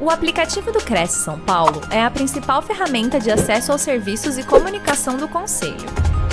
[0.00, 4.46] O aplicativo do Cresce São Paulo é a principal ferramenta de acesso aos serviços e
[4.46, 5.74] comunicação do Conselho.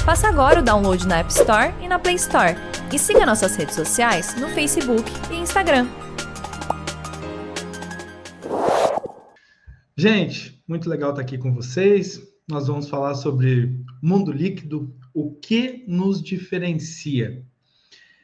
[0.05, 2.55] Faça agora o download na App Store e na Play Store.
[2.93, 5.87] E siga nossas redes sociais no Facebook e Instagram.
[9.97, 12.21] Gente, muito legal estar aqui com vocês.
[12.47, 17.43] Nós vamos falar sobre mundo líquido, o que nos diferencia.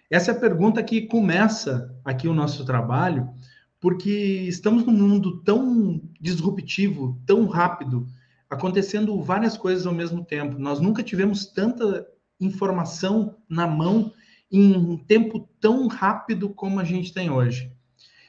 [0.07, 3.27] Essa é a pergunta que começa aqui o nosso trabalho
[3.81, 8.07] porque estamos num mundo tão disruptivo, tão rápido,
[8.47, 10.59] acontecendo várias coisas ao mesmo tempo.
[10.59, 12.07] Nós nunca tivemos tanta
[12.39, 14.13] informação na mão
[14.51, 17.71] em um tempo tão rápido como a gente tem hoje.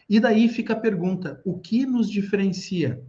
[0.08, 3.04] E daí fica a pergunta: o que nos diferencia?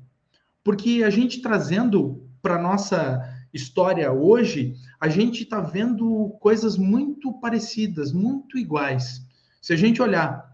[0.64, 3.22] Porque a gente trazendo para nossa
[3.54, 9.22] história hoje, a gente está vendo coisas muito parecidas, muito iguais.
[9.62, 10.53] Se a gente olhar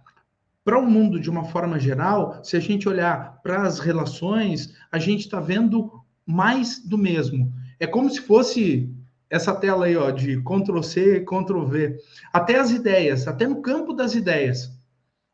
[0.64, 5.00] para o mundo de uma forma geral, se a gente olhar para as relações, a
[5.00, 5.92] gente está vendo
[6.26, 7.52] mais do mesmo.
[7.80, 8.94] É como se fosse
[9.30, 11.98] essa tela aí, ó, de Ctrl C, Ctrl V.
[12.34, 14.72] Até as ideias, até no campo das ideias.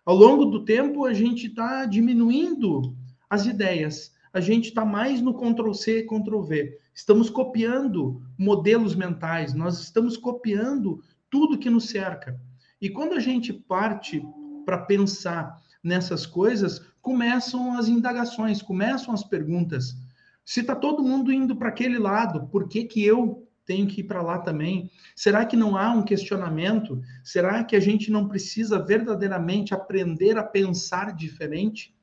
[0.06, 2.96] Ao longo do tempo, a gente está diminuindo
[3.30, 4.14] as ideias.
[4.32, 6.78] A gente está mais no Ctrl C, Ctrl V.
[6.94, 12.40] Estamos copiando modelos mentais, nós estamos copiando tudo que nos cerca.
[12.82, 14.22] E quando a gente parte
[14.66, 19.96] para pensar nessas coisas, começam as indagações, começam as perguntas.
[20.44, 24.04] Se está todo mundo indo para aquele lado, por que, que eu tenho que ir
[24.04, 24.90] para lá também?
[25.16, 27.02] Será que não há um questionamento?
[27.24, 31.96] Será que a gente não precisa verdadeiramente aprender a pensar diferente?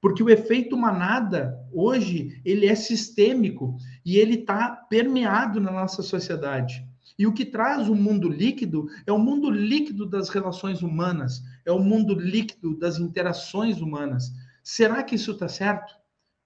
[0.00, 6.86] Porque o efeito manada, hoje, ele é sistêmico e ele está permeado na nossa sociedade.
[7.18, 11.72] E o que traz o mundo líquido é o mundo líquido das relações humanas, é
[11.72, 14.32] o mundo líquido das interações humanas.
[14.62, 15.94] Será que isso está certo?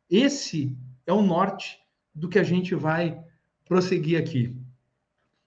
[0.09, 1.79] Esse é o norte
[2.15, 3.23] do que a gente vai
[3.67, 4.57] prosseguir aqui.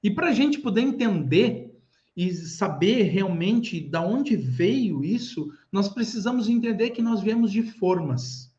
[0.02, 1.74] E para a gente poder entender
[2.16, 8.54] e saber realmente da onde veio isso, nós precisamos entender que nós viemos de formas.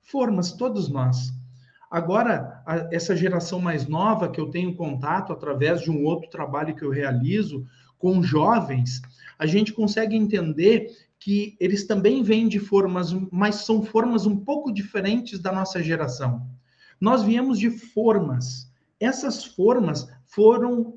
[0.00, 1.32] Formas, todos nós.
[1.90, 6.74] Agora, a, essa geração mais nova que eu tenho contato através de um outro trabalho
[6.74, 7.66] que eu realizo
[7.98, 9.00] com jovens,
[9.38, 14.72] a gente consegue entender que eles também vêm de formas, mas são formas um pouco
[14.72, 16.46] diferentes da nossa geração.
[17.00, 18.70] Nós viemos de formas.
[19.00, 20.94] Essas formas foram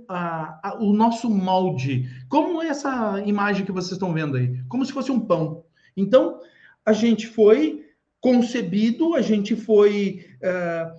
[0.80, 2.10] o nosso molde.
[2.30, 4.62] Como essa imagem que vocês estão vendo aí?
[4.68, 5.64] Como se fosse um pão.
[5.96, 6.40] Então,
[6.86, 7.86] a gente foi
[8.20, 10.98] concebido, a gente foi uh,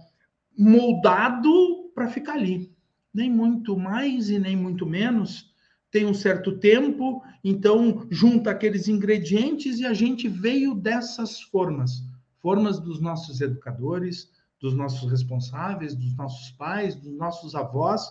[0.56, 2.72] moldado para ficar ali.
[3.12, 5.47] Nem muito mais e nem muito menos.
[5.90, 12.02] Tem um certo tempo, então junta aqueles ingredientes e a gente veio dessas formas
[12.40, 18.10] formas dos nossos educadores, dos nossos responsáveis, dos nossos pais, dos nossos avós.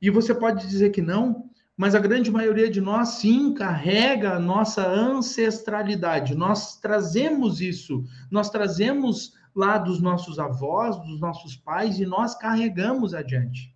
[0.00, 4.40] E você pode dizer que não, mas a grande maioria de nós sim carrega a
[4.40, 6.34] nossa ancestralidade.
[6.34, 13.14] Nós trazemos isso, nós trazemos lá dos nossos avós, dos nossos pais e nós carregamos
[13.14, 13.74] adiante.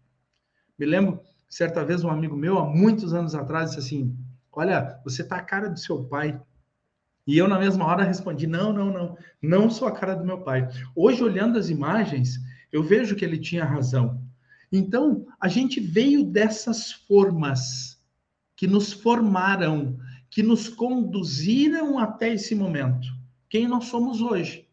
[0.79, 1.21] Me lembro,
[1.53, 4.17] certa vez, um amigo meu, há muitos anos atrás, disse assim:
[4.51, 6.41] Olha, você tá a cara do seu pai.
[7.27, 10.41] E eu, na mesma hora, respondi: Não, não, não, não sou a cara do meu
[10.41, 10.67] pai.
[10.97, 12.41] Hoje, olhando as imagens,
[12.73, 14.19] eu vejo que ele tinha razão.
[14.73, 18.03] Então, a gente veio dessas formas
[18.57, 19.99] que nos formaram,
[20.31, 23.07] que nos conduziram até esse momento,
[23.51, 24.67] quem nós somos hoje.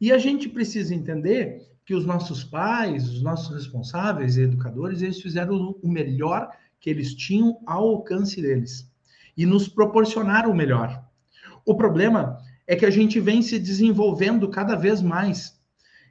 [0.00, 5.22] E a gente precisa entender que os nossos pais, os nossos responsáveis e educadores, eles
[5.22, 8.90] fizeram o melhor que eles tinham ao alcance deles
[9.36, 11.04] e nos proporcionaram o melhor.
[11.64, 15.56] O problema é que a gente vem se desenvolvendo cada vez mais.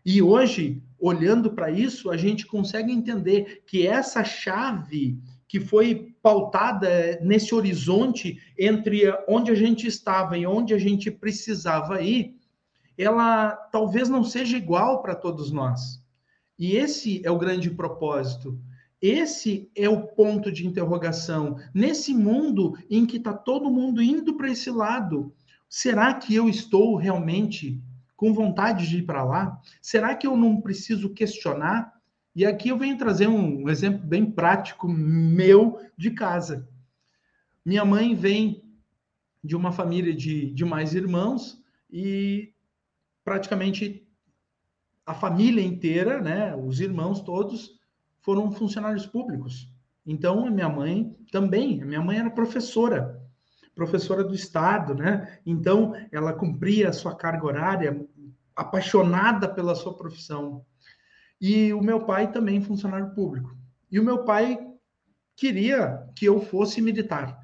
[0.05, 7.19] E hoje, olhando para isso, a gente consegue entender que essa chave que foi pautada
[7.21, 12.35] nesse horizonte entre onde a gente estava e onde a gente precisava ir,
[12.97, 16.03] ela talvez não seja igual para todos nós.
[16.57, 18.59] E esse é o grande propósito.
[19.01, 21.57] Esse é o ponto de interrogação.
[21.73, 25.33] Nesse mundo em que está todo mundo indo para esse lado,
[25.69, 27.81] será que eu estou realmente
[28.15, 29.61] com vontade de ir para lá?
[29.81, 31.93] Será que eu não preciso questionar?
[32.33, 36.67] E aqui eu venho trazer um exemplo bem prático meu de casa.
[37.63, 38.63] Minha mãe vem
[39.43, 41.61] de uma família de, de mais irmãos
[41.91, 42.54] e
[43.25, 44.07] praticamente
[45.05, 47.71] a família inteira, né, os irmãos todos,
[48.21, 49.69] foram funcionários públicos.
[50.05, 53.21] Então, a minha mãe também, a minha mãe era professora,
[53.73, 55.39] professora do Estado, né?
[55.45, 58.07] Então, ela cumpria a sua carga horária
[58.55, 60.63] apaixonada pela sua profissão.
[61.41, 63.55] E o meu pai também funcionário público.
[63.91, 64.57] E o meu pai
[65.35, 67.37] queria que eu fosse militar,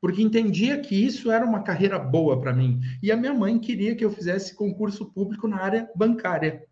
[0.00, 2.80] porque entendia que isso era uma carreira boa para mim.
[3.02, 6.64] E a minha mãe queria que eu fizesse concurso público na área bancária.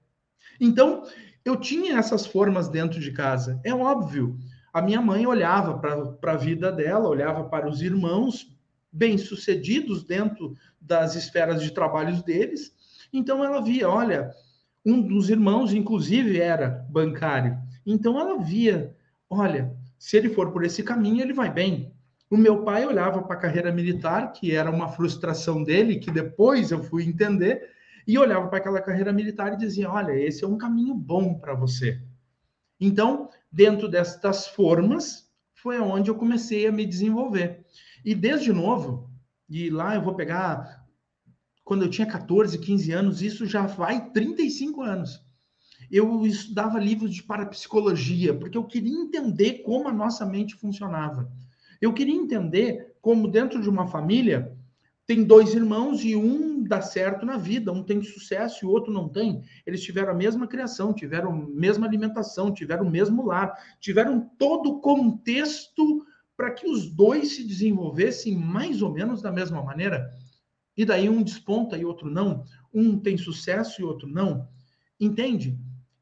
[0.61, 1.03] Então,
[1.45, 3.61] eu tinha essas formas dentro de casa.
[3.65, 4.39] É óbvio,
[4.73, 8.55] a minha mãe olhava para a vida dela, olhava para os irmãos
[8.93, 12.73] bem-sucedidos dentro das esferas de trabalhos deles.
[13.13, 14.31] Então, ela via, olha,
[14.85, 17.59] um dos irmãos, inclusive, era bancário.
[17.85, 18.95] Então, ela via,
[19.29, 21.93] olha, se ele for por esse caminho, ele vai bem.
[22.29, 26.71] O meu pai olhava para a carreira militar, que era uma frustração dele, que depois
[26.71, 27.71] eu fui entender,
[28.07, 31.55] e olhava para aquela carreira militar e dizia: Olha, esse é um caminho bom para
[31.55, 32.03] você.
[32.81, 37.65] Então, dentro destas formas, foi onde eu comecei a me desenvolver.
[38.05, 39.11] E desde novo,
[39.49, 40.85] e lá eu vou pegar
[41.65, 45.27] quando eu tinha 14, 15 anos, isso já vai 35 anos
[45.91, 51.31] eu estudava livros de parapsicologia, porque eu queria entender como a nossa mente funcionava.
[51.81, 54.57] Eu queria entender como, dentro de uma família,
[55.07, 58.93] tem dois irmãos e um dá certo na vida, um tem sucesso e o outro
[58.93, 59.43] não tem.
[59.65, 64.71] Eles tiveram a mesma criação, tiveram a mesma alimentação, tiveram o mesmo lar, tiveram todo
[64.71, 66.05] o contexto
[66.37, 70.11] para que os dois se desenvolvessem mais ou menos da mesma maneira.
[70.77, 72.45] E daí um desponta e outro não,
[72.75, 74.49] um tem sucesso e outro não.
[75.01, 75.57] Entende?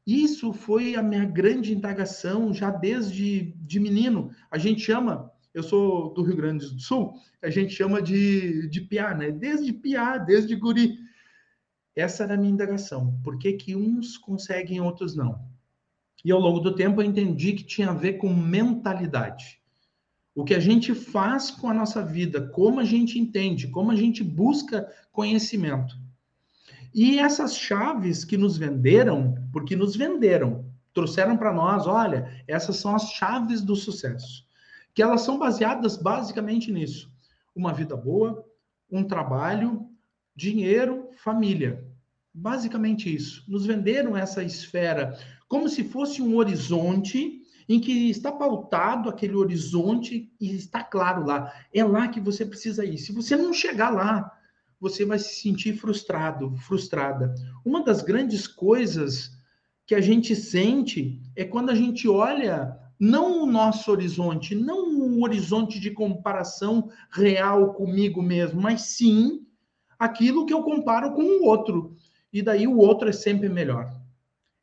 [0.05, 4.31] Isso foi a minha grande indagação já desde de menino.
[4.51, 8.81] A gente chama, eu sou do Rio Grande do Sul, a gente chama de, de
[8.81, 9.31] piá, né?
[9.31, 10.97] Desde piá, desde guri.
[11.95, 13.17] Essa era a minha indagação.
[13.23, 15.47] Por que, que uns conseguem outros não?
[16.25, 19.61] E ao longo do tempo eu entendi que tinha a ver com mentalidade.
[20.35, 23.95] O que a gente faz com a nossa vida, como a gente entende, como a
[23.95, 25.95] gente busca conhecimento.
[26.93, 32.93] E essas chaves que nos venderam, porque nos venderam, trouxeram para nós, olha, essas são
[32.93, 34.44] as chaves do sucesso.
[34.95, 37.11] Que elas são baseadas basicamente nisso:
[37.55, 38.43] uma vida boa,
[38.91, 39.87] um trabalho,
[40.35, 41.85] dinheiro, família.
[42.33, 43.43] Basicamente isso.
[43.47, 50.31] Nos venderam essa esfera como se fosse um horizonte em que está pautado aquele horizonte
[50.39, 51.53] e está claro lá.
[51.73, 52.97] É lá que você precisa ir.
[52.97, 54.31] Se você não chegar lá,
[54.79, 57.33] você vai se sentir frustrado, frustrada.
[57.63, 59.31] Uma das grandes coisas
[59.85, 65.21] que a gente sente é quando a gente olha não o nosso horizonte, não um
[65.23, 69.45] horizonte de comparação real comigo mesmo, mas sim
[69.99, 71.95] aquilo que eu comparo com o outro.
[72.31, 73.93] E daí o outro é sempre melhor.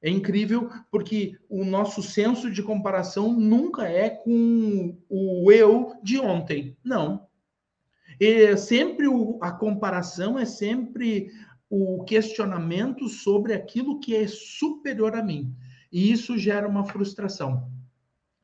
[0.02, 6.76] É incrível porque o nosso senso de comparação nunca é com o eu de ontem.
[6.84, 7.26] Não.
[8.18, 11.30] E sempre o, a comparação é sempre
[11.70, 15.54] o questionamento sobre aquilo que é superior a mim.
[15.90, 17.70] E isso gera uma frustração.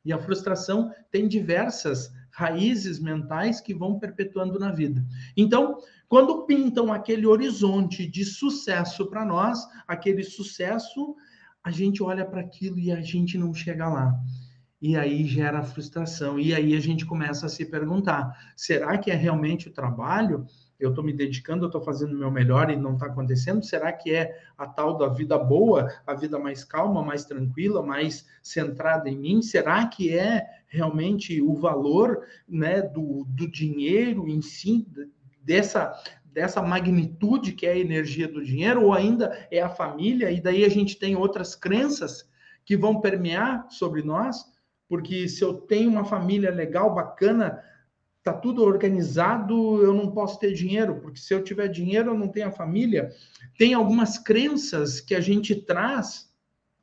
[0.09, 5.05] E a frustração tem diversas raízes mentais que vão perpetuando na vida.
[5.37, 5.77] Então,
[6.09, 11.15] quando pintam aquele horizonte de sucesso para nós, aquele sucesso,
[11.63, 14.19] a gente olha para aquilo e a gente não chega lá
[14.81, 16.39] e aí gera frustração.
[16.39, 20.47] E aí a gente começa a se perguntar: será que é realmente o trabalho?
[20.79, 23.65] Eu estou me dedicando, eu estou fazendo o meu melhor e não está acontecendo?
[23.65, 28.27] Será que é a tal da vida boa, a vida mais calma, mais tranquila, mais
[28.43, 29.43] centrada em mim?
[29.43, 34.87] Será que é realmente o valor né, do, do dinheiro em si,
[35.43, 35.93] dessa,
[36.27, 40.65] dessa magnitude que é a energia do dinheiro, ou ainda é a família, e daí
[40.65, 42.31] a gente tem outras crenças
[42.65, 44.45] que vão permear sobre nós?
[44.89, 47.63] porque se eu tenho uma família legal, bacana,
[48.33, 52.29] tá tudo organizado, eu não posso ter dinheiro, porque se eu tiver dinheiro, eu não
[52.29, 53.11] tenho a família.
[53.59, 56.29] Tem algumas crenças que a gente traz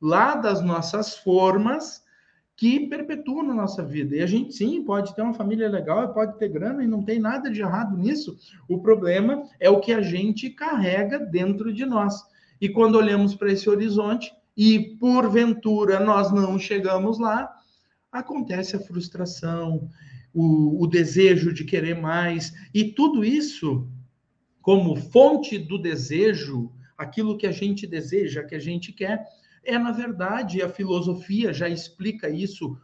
[0.00, 2.04] lá das nossas formas
[2.56, 4.16] que perpetuam na nossa vida.
[4.16, 7.18] E a gente sim pode ter uma família legal, pode ter grana e não tem
[7.18, 8.36] nada de errado nisso.
[8.68, 12.24] O problema é o que a gente carrega dentro de nós.
[12.60, 17.54] E quando olhamos para esse horizonte e porventura nós não chegamos lá,
[18.10, 19.90] acontece a frustração,
[20.38, 23.88] o, o desejo de querer mais, e tudo isso,
[24.60, 29.24] como fonte do desejo, aquilo que a gente deseja, que a gente quer,
[29.64, 32.78] é, na verdade, a filosofia já explica isso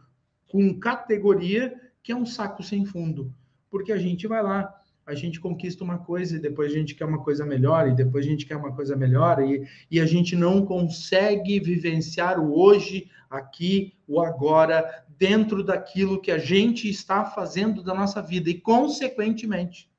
[0.47, 3.31] com categoria, que é um saco sem fundo.
[3.69, 4.73] Porque a gente vai lá,
[5.05, 8.25] a gente conquista uma coisa e depois a gente quer uma coisa melhor, e depois
[8.25, 13.09] a gente quer uma coisa melhor, e, e a gente não consegue vivenciar o hoje,
[13.29, 18.49] aqui, o agora, dentro daquilo que a gente está fazendo da nossa vida.
[18.49, 19.89] E, consequentemente,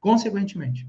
[0.00, 0.86] consequentemente,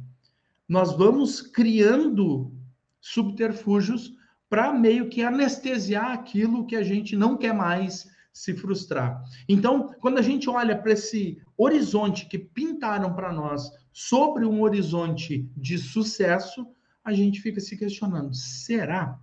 [0.67, 2.51] nós vamos criando
[3.00, 4.13] subterfúgios
[4.50, 9.24] para meio que anestesiar aquilo que a gente não quer mais se frustrar.
[9.48, 15.50] Então, quando a gente olha para esse horizonte que pintaram para nós sobre um horizonte
[15.56, 16.68] de sucesso,
[17.04, 19.20] a gente fica se questionando: será?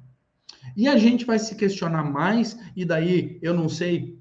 [0.76, 4.18] E a gente vai se questionar mais, e daí eu não sei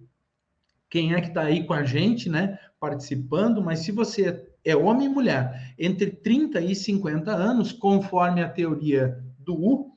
[0.89, 5.07] quem é que está aí com a gente, né, participando, mas se você é homem
[5.07, 9.91] e mulher entre 30 e 50 anos, conforme a teoria do U,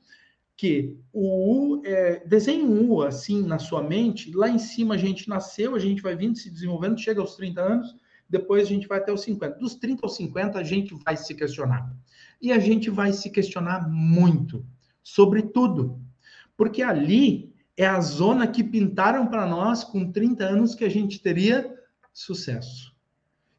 [0.56, 4.98] que o U, é, desenhe um U assim na sua mente, lá em cima a
[4.98, 7.96] gente nasceu, a gente vai vindo se desenvolvendo, chega aos 30 anos,
[8.28, 9.58] depois a gente vai até os 50.
[9.58, 11.94] Dos 30 aos 50 a gente vai se questionar.
[12.40, 14.64] E a gente vai se questionar muito
[15.02, 16.00] sobre tudo.
[16.56, 21.20] Porque ali é a zona que pintaram para nós com 30 anos que a gente
[21.20, 21.74] teria
[22.12, 22.94] sucesso.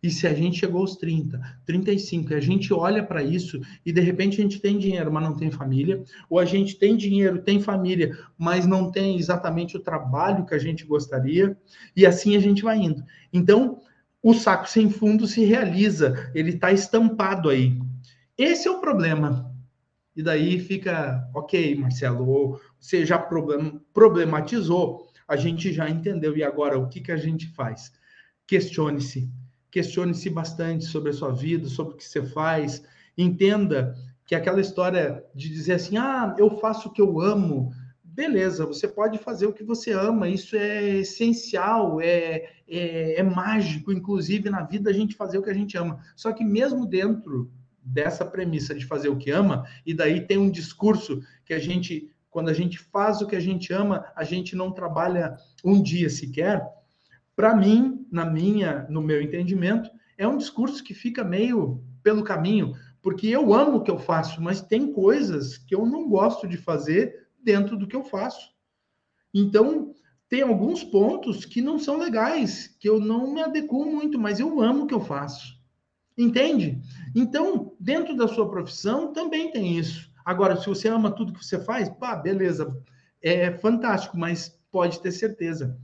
[0.06, 3.92] E se a gente chegou aos 30, 35, e a gente olha para isso e
[3.92, 7.42] de repente a gente tem dinheiro, mas não tem família, ou a gente tem dinheiro,
[7.42, 11.58] tem família, mas não tem exatamente o trabalho que a gente gostaria,
[11.96, 13.04] e assim a gente vai indo.
[13.34, 13.82] Então,
[14.26, 17.80] o saco sem fundo se realiza, ele está estampado aí.
[18.36, 19.54] Esse é o problema.
[20.16, 23.20] E daí fica, ok, Marcelo, você já
[23.94, 27.92] problematizou, a gente já entendeu, e agora o que, que a gente faz?
[28.48, 29.30] Questione-se
[29.76, 32.82] questione-se bastante sobre a sua vida, sobre o que você faz.
[33.18, 33.94] Entenda
[34.26, 37.74] que aquela história de dizer assim, ah, eu faço o que eu amo.
[38.16, 43.92] Beleza, você pode fazer o que você ama, isso é essencial, é, é, é mágico,
[43.92, 46.00] inclusive na vida a gente fazer o que a gente ama.
[46.16, 47.52] Só que mesmo dentro
[47.84, 52.10] dessa premissa de fazer o que ama, e daí tem um discurso que a gente,
[52.30, 56.10] quando a gente faz o que a gente ama, a gente não trabalha um dia
[56.10, 56.66] sequer,
[57.36, 62.76] para mim, na minha, no meu entendimento, é um discurso que fica meio pelo caminho,
[63.02, 66.56] porque eu amo o que eu faço, mas tem coisas que eu não gosto de
[66.56, 68.50] fazer dentro do que eu faço.
[69.34, 69.94] Então,
[70.28, 74.62] tem alguns pontos que não são legais, que eu não me adequo muito, mas eu
[74.62, 75.56] amo o que eu faço.
[76.18, 76.82] Entende?
[77.16, 80.12] Então, dentro da sua profissão também tem isso.
[80.26, 82.76] Agora, se você ama tudo que você faz, pá, beleza,
[83.22, 85.80] é fantástico, mas pode ter certeza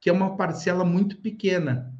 [0.00, 1.94] que é uma parcela muito pequena.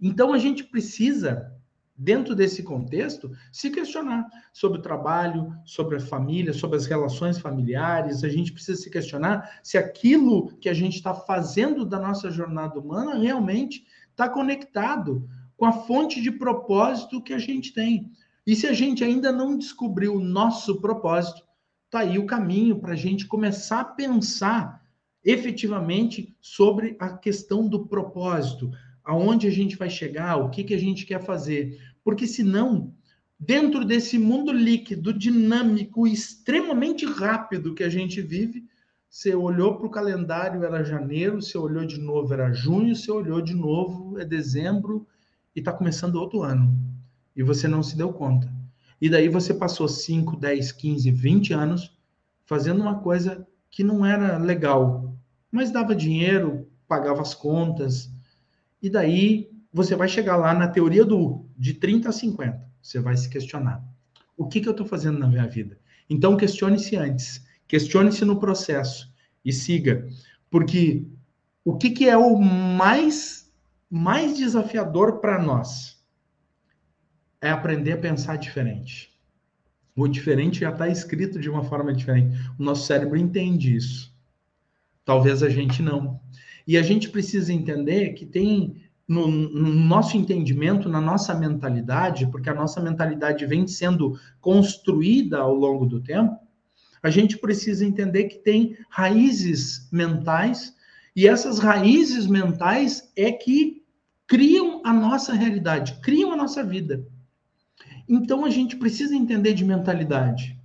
[0.00, 1.52] Então a gente precisa,
[2.00, 8.24] dentro desse contexto, se questionar sobre o trabalho, sobre a família, sobre as relações familiares.
[8.24, 12.80] A gente precisa se questionar se aquilo que a gente está fazendo da nossa jornada
[12.80, 15.28] humana realmente está conectado
[15.58, 18.10] com a fonte de propósito que a gente tem.
[18.46, 21.42] E se a gente ainda não descobriu o nosso propósito,
[21.90, 24.80] tá aí o caminho para a gente começar a pensar
[25.22, 28.70] efetivamente sobre a questão do propósito,
[29.04, 31.78] aonde a gente vai chegar, o que, que a gente quer fazer.
[32.10, 32.92] Porque senão,
[33.38, 38.64] dentro desse mundo líquido, dinâmico, extremamente rápido que a gente vive,
[39.08, 43.40] você olhou para o calendário, era janeiro, você olhou de novo, era junho, você olhou
[43.40, 45.06] de novo, é dezembro,
[45.54, 46.76] e está começando outro ano.
[47.36, 48.52] E você não se deu conta.
[49.00, 51.96] E daí você passou 5, 10, 15, 20 anos
[52.44, 55.16] fazendo uma coisa que não era legal,
[55.48, 58.10] mas dava dinheiro, pagava as contas.
[58.82, 62.70] E daí você vai chegar lá na teoria do de 30 a 50.
[62.82, 63.84] Você vai se questionar.
[64.36, 65.78] O que, que eu estou fazendo na minha vida?
[66.08, 69.12] Então questione-se antes, questione-se no processo
[69.44, 70.08] e siga.
[70.50, 71.06] Porque
[71.64, 73.52] o que, que é o mais,
[73.88, 76.02] mais desafiador para nós?
[77.40, 79.10] É aprender a pensar diferente.
[79.94, 82.36] O diferente já está escrito de uma forma diferente.
[82.58, 84.14] O nosso cérebro entende isso.
[85.04, 86.20] Talvez a gente não.
[86.66, 92.48] E a gente precisa entender que tem no, no, nosso entendimento, na nossa mentalidade, porque
[92.48, 96.38] a nossa mentalidade vem sendo construída ao longo do tempo,
[97.02, 100.76] a gente precisa entender que tem raízes mentais,
[101.16, 103.82] e essas raízes mentais é que
[104.28, 107.04] criam a nossa realidade, criam a nossa vida.
[108.08, 110.56] Então a gente precisa entender de mentalidade.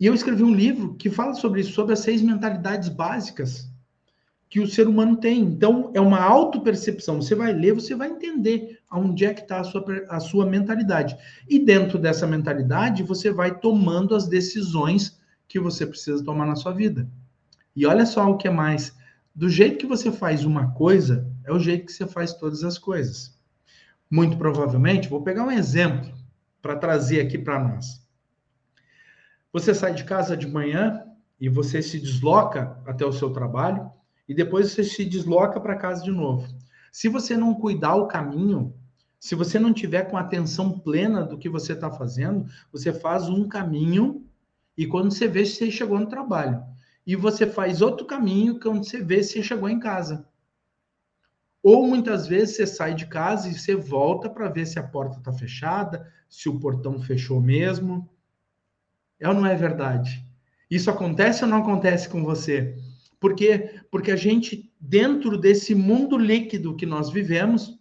[0.00, 3.70] E eu escrevi um livro que fala sobre isso, sobre as seis mentalidades básicas
[4.52, 5.40] que o ser humano tem.
[5.40, 7.22] Então, é uma autopercepção.
[7.22, 11.16] Você vai ler, você vai entender aonde é que está a sua, a sua mentalidade.
[11.48, 15.18] E dentro dessa mentalidade, você vai tomando as decisões
[15.48, 17.08] que você precisa tomar na sua vida.
[17.74, 18.94] E olha só o que é mais.
[19.34, 22.76] Do jeito que você faz uma coisa, é o jeito que você faz todas as
[22.76, 23.34] coisas.
[24.10, 26.12] Muito provavelmente, vou pegar um exemplo
[26.60, 28.06] para trazer aqui para nós.
[29.50, 31.04] Você sai de casa de manhã
[31.40, 33.90] e você se desloca até o seu trabalho
[34.32, 36.48] e depois você se desloca para casa de novo.
[36.90, 38.74] Se você não cuidar o caminho,
[39.20, 43.46] se você não tiver com atenção plena do que você está fazendo, você faz um
[43.46, 44.26] caminho
[44.74, 46.64] e quando você vê você chegou no trabalho.
[47.06, 50.26] E você faz outro caminho quando você vê você chegou em casa.
[51.62, 55.18] Ou muitas vezes você sai de casa e você volta para ver se a porta
[55.18, 58.08] está fechada, se o portão fechou mesmo.
[59.20, 60.26] É ou não é verdade?
[60.70, 62.78] Isso acontece ou não acontece com você?
[63.22, 67.78] Porque porque a gente dentro desse mundo líquido que nós vivemos,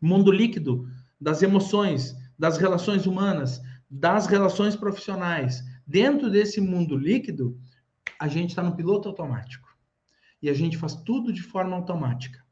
[0.00, 0.88] mundo líquido
[1.20, 7.58] das emoções, das relações humanas, das relações profissionais, dentro desse mundo líquido,
[8.18, 9.68] a gente está no piloto automático.
[10.40, 12.42] E a gente faz tudo de forma automática.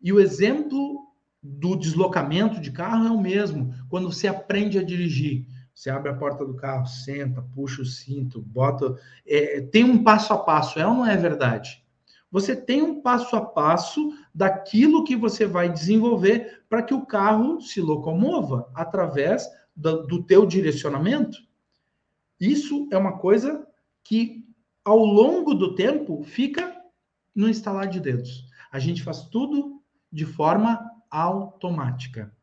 [0.00, 3.72] E o exemplo do deslocamento de carro é o mesmo.
[3.88, 8.40] Quando você aprende a dirigir, você abre a porta do carro, senta, puxa o cinto,
[8.40, 8.96] bota.
[9.26, 11.82] É, tem um passo a passo, é ou não é verdade?
[12.30, 17.60] Você tem um passo a passo daquilo que você vai desenvolver para que o carro
[17.60, 21.38] se locomova através do, do teu direcionamento.
[22.40, 23.66] Isso é uma coisa
[24.02, 24.46] que,
[24.84, 26.74] ao longo do tempo, fica
[27.34, 28.46] no instalar de dedos.
[28.70, 32.34] A gente faz tudo de forma automática.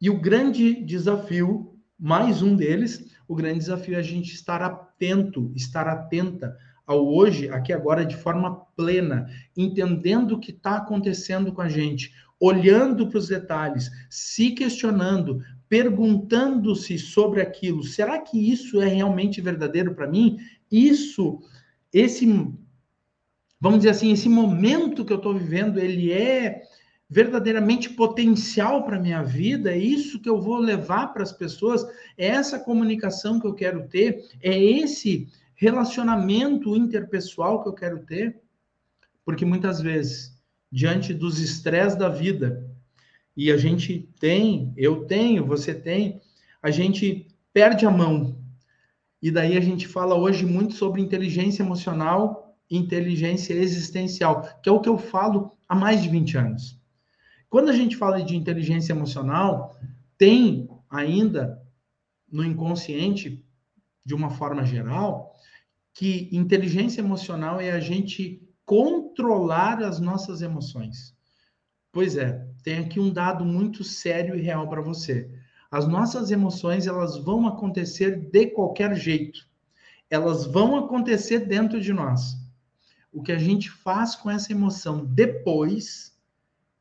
[0.00, 1.69] E o grande desafio,
[2.00, 7.50] mais um deles, o grande desafio é a gente estar atento, estar atenta ao hoje,
[7.50, 13.18] aqui agora, de forma plena, entendendo o que está acontecendo com a gente, olhando para
[13.18, 17.84] os detalhes, se questionando, perguntando-se sobre aquilo.
[17.84, 20.38] Será que isso é realmente verdadeiro para mim?
[20.72, 21.38] Isso,
[21.92, 22.26] esse,
[23.60, 26.62] vamos dizer assim, esse momento que eu estou vivendo, ele é
[27.10, 31.84] verdadeiramente potencial para a minha vida, é isso que eu vou levar para as pessoas,
[32.16, 35.26] é essa comunicação que eu quero ter, é esse
[35.56, 38.40] relacionamento interpessoal que eu quero ter,
[39.24, 40.40] porque muitas vezes,
[40.70, 42.64] diante dos estresses da vida,
[43.36, 46.20] e a gente tem, eu tenho, você tem,
[46.62, 48.38] a gente perde a mão.
[49.20, 54.80] E daí a gente fala hoje muito sobre inteligência emocional, inteligência existencial, que é o
[54.80, 56.79] que eu falo há mais de 20 anos.
[57.50, 59.76] Quando a gente fala de inteligência emocional,
[60.16, 61.60] tem ainda
[62.30, 63.44] no inconsciente,
[64.04, 65.34] de uma forma geral,
[65.92, 71.12] que inteligência emocional é a gente controlar as nossas emoções.
[71.90, 75.28] Pois é, tem aqui um dado muito sério e real para você.
[75.72, 79.40] As nossas emoções, elas vão acontecer de qualquer jeito.
[80.08, 82.36] Elas vão acontecer dentro de nós.
[83.12, 86.09] O que a gente faz com essa emoção depois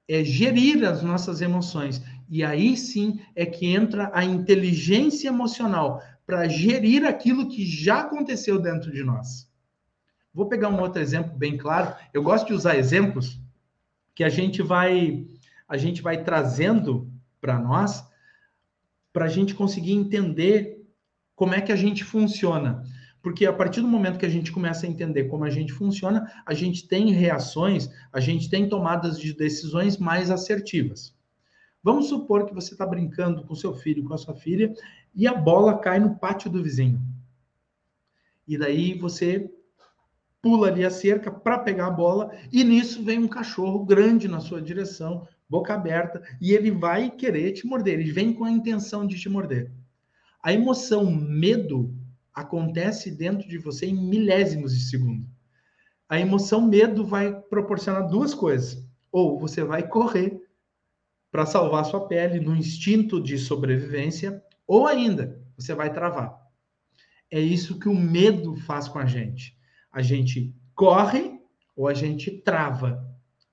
[0.09, 2.01] é gerir as nossas emoções.
[2.27, 8.59] E aí sim é que entra a inteligência emocional para gerir aquilo que já aconteceu
[8.59, 9.47] dentro de nós.
[10.33, 11.95] Vou pegar um outro exemplo bem claro.
[12.11, 13.39] Eu gosto de usar exemplos
[14.15, 15.25] que a gente vai
[15.67, 18.03] a gente vai trazendo para nós
[19.13, 20.87] para a gente conseguir entender
[21.35, 22.83] como é que a gente funciona.
[23.21, 26.31] Porque a partir do momento que a gente começa a entender como a gente funciona,
[26.45, 31.13] a gente tem reações, a gente tem tomadas de decisões mais assertivas.
[31.83, 34.73] Vamos supor que você está brincando com seu filho, com a sua filha,
[35.13, 37.01] e a bola cai no pátio do vizinho.
[38.47, 39.49] E daí você
[40.41, 44.39] pula ali a cerca para pegar a bola, e nisso vem um cachorro grande na
[44.39, 49.05] sua direção, boca aberta, e ele vai querer te morder, ele vem com a intenção
[49.05, 49.71] de te morder.
[50.41, 51.93] A emoção medo
[52.33, 55.27] acontece dentro de você em milésimos de segundo.
[56.07, 58.83] A emoção medo vai proporcionar duas coisas.
[59.11, 60.41] Ou você vai correr
[61.31, 66.39] para salvar sua pele no instinto de sobrevivência, ou ainda você vai travar.
[67.29, 69.55] É isso que o medo faz com a gente.
[69.91, 71.39] A gente corre
[71.75, 73.07] ou a gente trava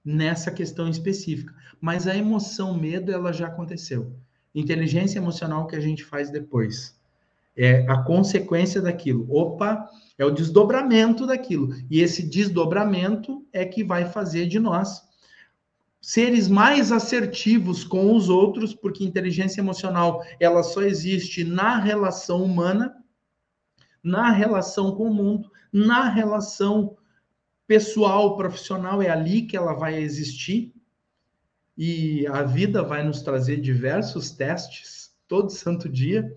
[0.04, 1.54] nessa questão específica.
[1.80, 4.16] Mas a emoção medo ela já aconteceu.
[4.54, 6.98] Inteligência emocional que a gente faz depois
[7.56, 9.26] é a consequência daquilo.
[9.30, 9.88] Opa,
[10.18, 11.74] é o desdobramento daquilo.
[11.90, 15.06] E esse desdobramento é que vai fazer de nós
[16.00, 22.94] seres mais assertivos com os outros, porque inteligência emocional ela só existe na relação humana,
[24.02, 26.96] na relação com o mundo, na relação
[27.66, 30.72] pessoal, profissional, é ali que ela vai existir.
[31.76, 36.32] E a vida vai nos trazer diversos testes todo santo dia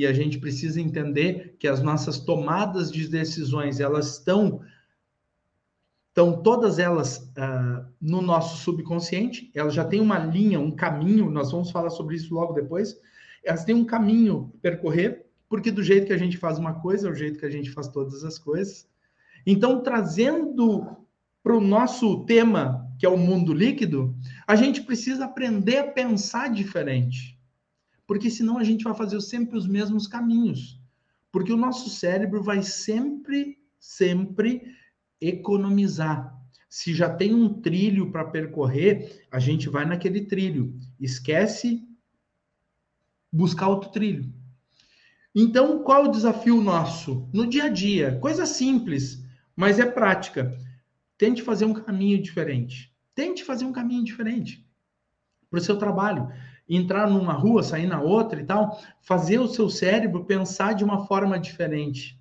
[0.00, 4.62] e a gente precisa entender que as nossas tomadas de decisões elas estão
[6.08, 9.50] estão todas elas uh, no nosso subconsciente.
[9.54, 11.30] Elas já têm uma linha um caminho.
[11.30, 12.98] Nós vamos falar sobre isso logo depois.
[13.44, 17.10] Elas têm um caminho percorrer porque do jeito que a gente faz uma coisa é
[17.10, 18.88] o jeito que a gente faz todas as coisas.
[19.46, 20.96] Então trazendo
[21.42, 26.48] para o nosso tema que é o mundo líquido a gente precisa aprender a pensar
[26.48, 27.39] diferente
[28.10, 30.82] porque senão a gente vai fazer sempre os mesmos caminhos.
[31.30, 34.62] Porque o nosso cérebro vai sempre, sempre
[35.20, 36.36] economizar.
[36.68, 40.76] Se já tem um trilho para percorrer, a gente vai naquele trilho.
[40.98, 41.88] Esquece
[43.32, 44.34] buscar outro trilho.
[45.32, 47.30] Então, qual o desafio nosso?
[47.32, 50.52] No dia a dia, coisa simples, mas é prática.
[51.16, 52.92] Tente fazer um caminho diferente.
[53.14, 54.68] Tente fazer um caminho diferente
[55.48, 56.28] para o seu trabalho.
[56.72, 61.04] Entrar numa rua, sair na outra e tal, fazer o seu cérebro pensar de uma
[61.04, 62.16] forma diferente.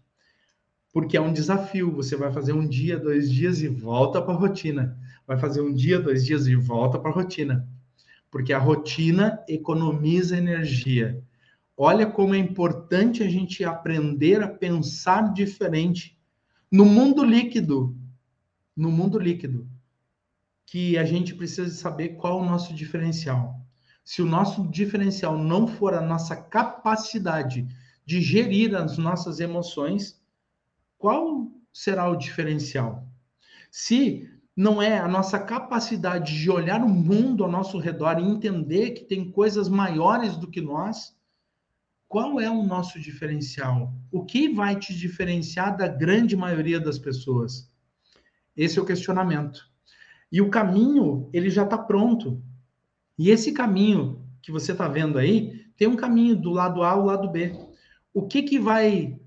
[0.91, 1.91] Porque é um desafio.
[1.91, 4.97] Você vai fazer um dia, dois dias e volta para a rotina.
[5.27, 7.69] Vai fazer um dia, dois dias e volta para a rotina.
[8.31, 11.23] Porque a rotina economiza energia.
[11.77, 16.17] Olha como é importante a gente aprender a pensar diferente
[16.71, 17.95] no mundo líquido.
[18.75, 19.69] No mundo líquido.
[20.65, 23.58] Que a gente precisa saber qual o nosso diferencial.
[24.09, 27.67] Se o nosso diferencial não for a nossa capacidade
[28.03, 30.19] de gerir as nossas emoções,
[30.97, 33.07] qual será o diferencial?
[33.69, 38.93] Se não é a nossa capacidade de olhar o mundo ao nosso redor e entender
[38.93, 41.15] que tem coisas maiores do que nós,
[42.07, 43.93] qual é o nosso diferencial?
[44.11, 47.71] O que vai te diferenciar da grande maioria das pessoas?
[48.57, 49.69] Esse é o questionamento.
[50.31, 52.43] E o caminho, ele já está pronto.
[53.19, 57.05] E esse caminho que você está vendo aí, tem um caminho do lado A ao
[57.05, 57.53] lado B.
[58.13, 59.19] O que, que vai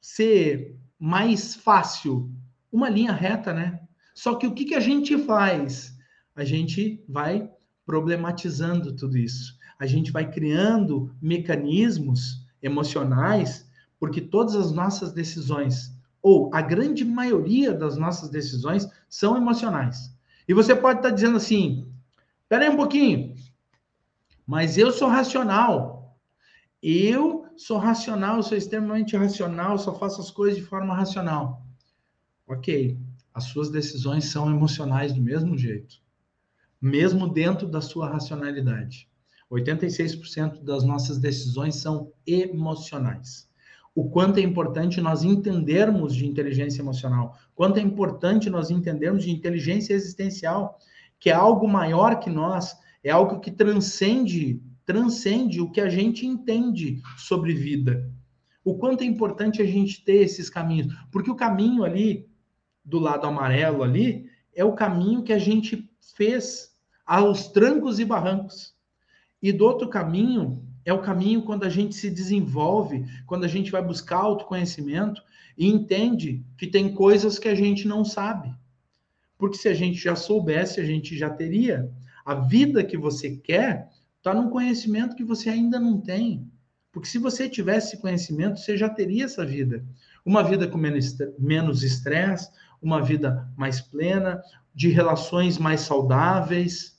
[0.00, 2.30] ser mais fácil?
[2.70, 3.80] Uma linha reta, né?
[4.14, 5.96] Só que o que, que a gente faz?
[6.34, 7.48] A gente vai
[7.86, 16.50] problematizando tudo isso a gente vai criando mecanismos emocionais, porque todas as nossas decisões, ou
[16.52, 20.14] a grande maioria das nossas decisões, são emocionais.
[20.48, 21.92] E você pode estar dizendo assim:
[22.48, 23.34] peraí um pouquinho,
[24.46, 26.16] mas eu sou racional.
[26.82, 31.66] Eu sou racional, sou extremamente racional, só faço as coisas de forma racional.
[32.46, 32.96] Ok,
[33.34, 35.96] as suas decisões são emocionais do mesmo jeito,
[36.80, 39.08] mesmo dentro da sua racionalidade.
[39.50, 43.48] 86% das nossas decisões são emocionais.
[43.94, 49.30] O quanto é importante nós entendermos de inteligência emocional, quanto é importante nós entendermos de
[49.30, 50.78] inteligência existencial,
[51.26, 56.24] que é algo maior que nós, é algo que transcende, transcende o que a gente
[56.24, 58.08] entende sobre vida.
[58.64, 62.28] O quanto é importante a gente ter esses caminhos, porque o caminho ali
[62.84, 66.72] do lado amarelo ali é o caminho que a gente fez
[67.04, 68.76] aos trancos e barrancos.
[69.42, 73.72] E do outro caminho é o caminho quando a gente se desenvolve, quando a gente
[73.72, 75.20] vai buscar autoconhecimento
[75.58, 78.54] e entende que tem coisas que a gente não sabe.
[79.38, 81.90] Porque se a gente já soubesse, a gente já teria.
[82.24, 86.50] A vida que você quer está num conhecimento que você ainda não tem.
[86.90, 89.84] Porque se você tivesse conhecimento, você já teria essa vida.
[90.24, 94.42] Uma vida com menos estresse, uma vida mais plena,
[94.74, 96.98] de relações mais saudáveis.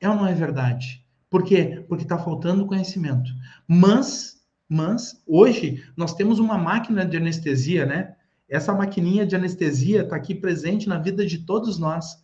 [0.00, 1.04] É ou não é verdade?
[1.28, 1.84] Por quê?
[1.88, 3.30] Porque está faltando conhecimento.
[3.66, 8.13] Mas, mas, hoje nós temos uma máquina de anestesia, né?
[8.48, 12.22] Essa maquininha de anestesia está aqui presente na vida de todos nós.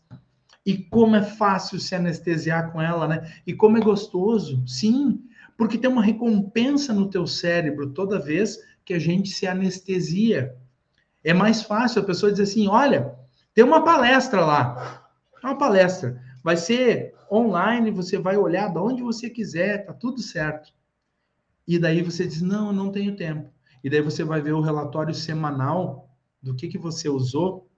[0.65, 3.33] E como é fácil se anestesiar com ela, né?
[3.47, 5.25] E como é gostoso, sim,
[5.57, 10.55] porque tem uma recompensa no teu cérebro toda vez que a gente se anestesia.
[11.25, 13.15] É mais fácil a pessoa dizer assim: olha,
[13.55, 15.09] tem uma palestra lá,
[15.43, 20.73] uma palestra, vai ser online, você vai olhar de onde você quiser, tá tudo certo.
[21.67, 23.51] E daí você diz: "Não, eu não tenho tempo".
[23.83, 26.10] E daí você vai ver o relatório semanal
[26.43, 27.69] do que que você usou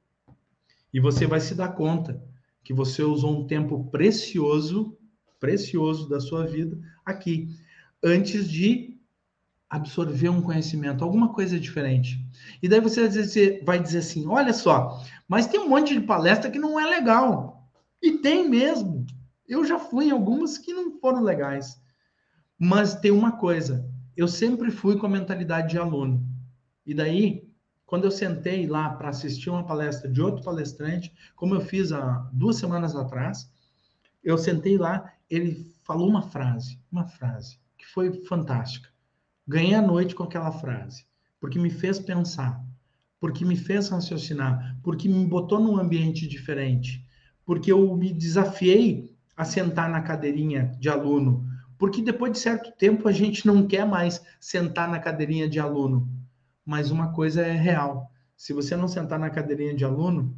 [0.93, 2.23] e você vai se dar conta
[2.63, 4.97] que você usou um tempo precioso,
[5.41, 7.49] precioso da sua vida aqui,
[8.03, 8.93] antes de
[9.69, 12.25] absorver um conhecimento, alguma coisa diferente.
[12.63, 13.09] E daí você
[13.65, 17.69] vai dizer assim: olha só, mas tem um monte de palestra que não é legal.
[18.03, 19.07] E tem mesmo.
[19.49, 21.81] Eu já fui em algumas que não foram legais.
[22.59, 26.23] Mas tem uma coisa, eu sempre fui com a mentalidade de aluno.
[26.85, 27.52] E daí,
[27.93, 32.27] quando eu sentei lá para assistir uma palestra de outro palestrante, como eu fiz há
[32.33, 33.53] duas semanas atrás,
[34.25, 38.89] eu sentei lá, ele falou uma frase, uma frase que foi fantástica.
[39.47, 41.05] Ganhei a noite com aquela frase,
[41.39, 42.65] porque me fez pensar,
[43.21, 47.07] porque me fez raciocinar, porque me botou num ambiente diferente,
[47.45, 53.07] porque eu me desafiei a sentar na cadeirinha de aluno, porque depois de certo tempo
[53.07, 56.22] a gente não quer mais sentar na cadeirinha de aluno.
[56.65, 60.37] Mas uma coisa é real: se você não sentar na cadeirinha de aluno,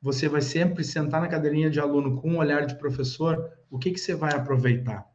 [0.00, 3.90] você vai sempre sentar na cadeirinha de aluno com um olhar de professor, o que,
[3.90, 5.10] que você vai aproveitar?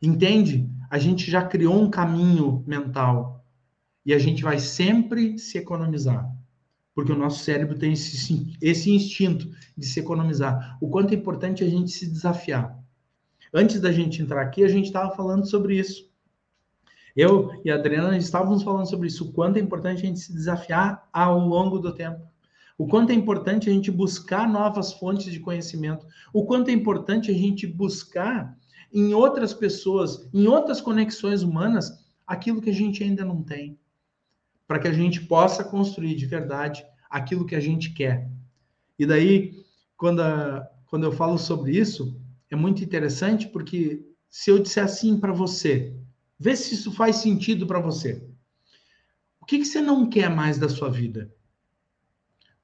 [0.00, 0.68] Entende?
[0.90, 3.44] A gente já criou um caminho mental.
[4.06, 6.30] E a gente vai sempre se economizar.
[6.94, 10.76] Porque o nosso cérebro tem esse, esse instinto de se economizar.
[10.80, 12.78] O quanto é importante a gente se desafiar.
[13.52, 16.08] Antes da gente entrar aqui, a gente estava falando sobre isso.
[17.16, 20.32] Eu e a Adriana estávamos falando sobre isso, o quanto é importante a gente se
[20.32, 22.20] desafiar ao longo do tempo.
[22.76, 26.04] O quanto é importante a gente buscar novas fontes de conhecimento.
[26.32, 28.56] O quanto é importante a gente buscar
[28.92, 33.78] em outras pessoas, em outras conexões humanas, aquilo que a gente ainda não tem.
[34.66, 38.28] Para que a gente possa construir de verdade aquilo que a gente quer.
[38.98, 39.64] E daí,
[39.96, 45.18] quando, a, quando eu falo sobre isso, é muito interessante porque se eu disser assim
[45.18, 45.94] para você,
[46.38, 48.22] Vê se isso faz sentido para você.
[49.40, 51.32] O que, que você não quer mais da sua vida?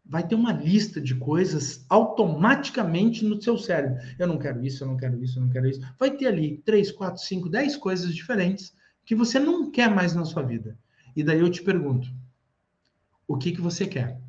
[0.04, 4.02] Vai ter uma lista de coisas automaticamente no seu cérebro.
[4.18, 5.80] Eu não quero isso, eu não quero isso, eu não quero isso.
[5.98, 10.24] Vai ter ali três, quatro, cinco, dez coisas diferentes que você não quer mais na
[10.24, 10.78] sua vida.
[11.14, 12.08] E daí eu te pergunto:
[13.26, 14.20] o que, que você quer?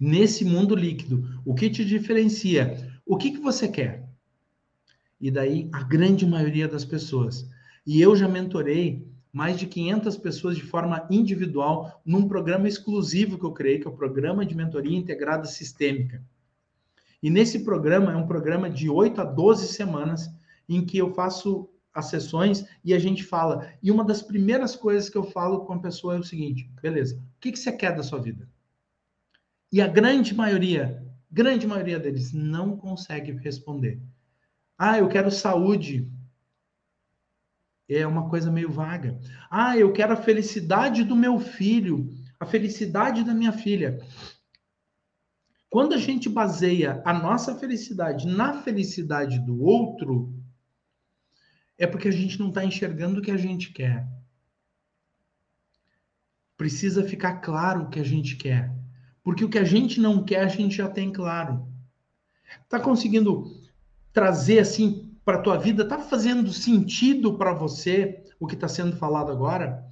[0.00, 3.00] Nesse mundo líquido, o que te diferencia?
[3.04, 4.08] O que, que você quer?
[5.20, 7.48] E daí a grande maioria das pessoas
[7.86, 13.44] e eu já mentorei mais de 500 pessoas de forma individual num programa exclusivo que
[13.44, 16.24] eu criei, que é o Programa de Mentoria Integrada Sistêmica.
[17.22, 20.30] E nesse programa, é um programa de 8 a 12 semanas,
[20.68, 23.70] em que eu faço as sessões e a gente fala.
[23.82, 27.16] E uma das primeiras coisas que eu falo com a pessoa é o seguinte: beleza,
[27.16, 28.48] o que, que você quer da sua vida?
[29.72, 34.00] E a grande maioria, grande maioria deles não consegue responder.
[34.78, 36.10] Ah, eu quero saúde
[37.88, 39.18] é uma coisa meio vaga.
[39.50, 44.00] Ah, eu quero a felicidade do meu filho, a felicidade da minha filha.
[45.68, 50.34] Quando a gente baseia a nossa felicidade na felicidade do outro,
[51.78, 54.06] é porque a gente não está enxergando o que a gente quer.
[56.56, 58.74] Precisa ficar claro o que a gente quer.
[59.22, 61.68] Porque o que a gente não quer, a gente já tem claro.
[62.62, 63.44] Está conseguindo
[64.12, 65.82] trazer assim para a tua vida?
[65.82, 69.84] Está fazendo sentido para você o que está sendo falado agora?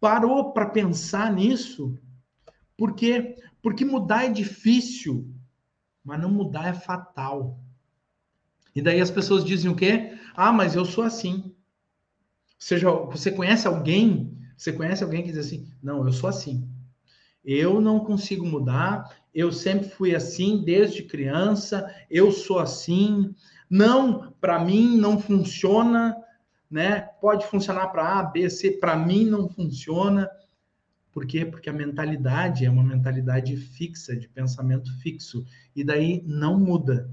[0.00, 1.96] Parou para pensar nisso?
[2.76, 3.36] Por quê?
[3.62, 5.32] Porque mudar é difícil,
[6.02, 7.60] mas não mudar é fatal.
[8.74, 10.18] E daí as pessoas dizem o quê?
[10.34, 11.44] Ah, mas eu sou assim.
[11.44, 11.54] Ou
[12.58, 14.36] seja, você conhece alguém?
[14.56, 15.70] Você conhece alguém que diz assim?
[15.80, 16.68] Não, eu sou assim.
[17.44, 19.16] Eu não consigo mudar.
[19.32, 21.88] Eu sempre fui assim desde criança.
[22.10, 23.32] Eu sou assim.
[23.70, 26.16] Não, para mim não funciona,
[26.68, 27.02] né?
[27.20, 30.28] Pode funcionar para A, B, C, para mim não funciona.
[31.12, 31.44] Por quê?
[31.44, 37.08] Porque a mentalidade é uma mentalidade fixa, de pensamento fixo, e daí não muda.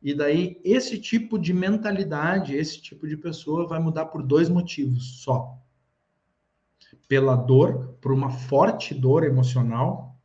[0.00, 5.22] E daí esse tipo de mentalidade, esse tipo de pessoa vai mudar por dois motivos
[5.22, 5.58] só.
[7.08, 10.16] Pela dor, por uma forte dor emocional,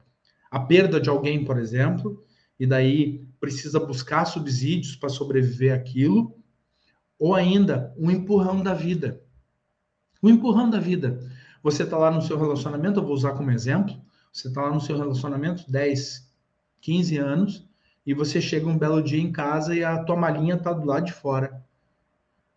[0.50, 2.24] a perda de alguém, por exemplo,
[2.60, 6.36] e daí precisa buscar subsídios para sobreviver aquilo,
[7.20, 9.22] ou ainda um empurrão da vida.
[10.22, 11.20] Um empurrão da vida.
[11.62, 14.02] Você está lá no seu relacionamento, eu vou usar como exemplo,
[14.34, 16.28] você está lá no seu relacionamento 10,
[16.82, 17.70] 15 anos,
[18.04, 21.06] e você chega um belo dia em casa e a tua malinha está do lado
[21.06, 21.64] de fora.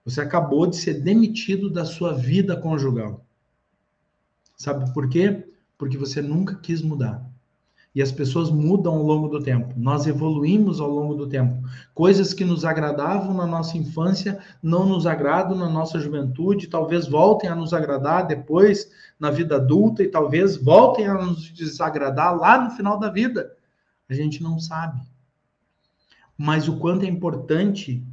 [0.07, 3.27] Você acabou de ser demitido da sua vida conjugal.
[4.57, 5.53] Sabe por quê?
[5.77, 7.31] Porque você nunca quis mudar.
[7.99, 9.75] E as pessoas mudam ao longo do tempo.
[9.77, 11.61] Nós evoluímos ao longo do tempo.
[11.93, 17.51] Coisas que nos agradavam na nossa infância não nos agradam na nossa juventude, talvez voltem
[17.51, 22.71] a nos agradar depois na vida adulta e talvez voltem a nos desagradar lá no
[22.71, 23.51] final da vida.
[24.09, 25.01] A gente não sabe.
[26.37, 28.07] Mas o quanto é importante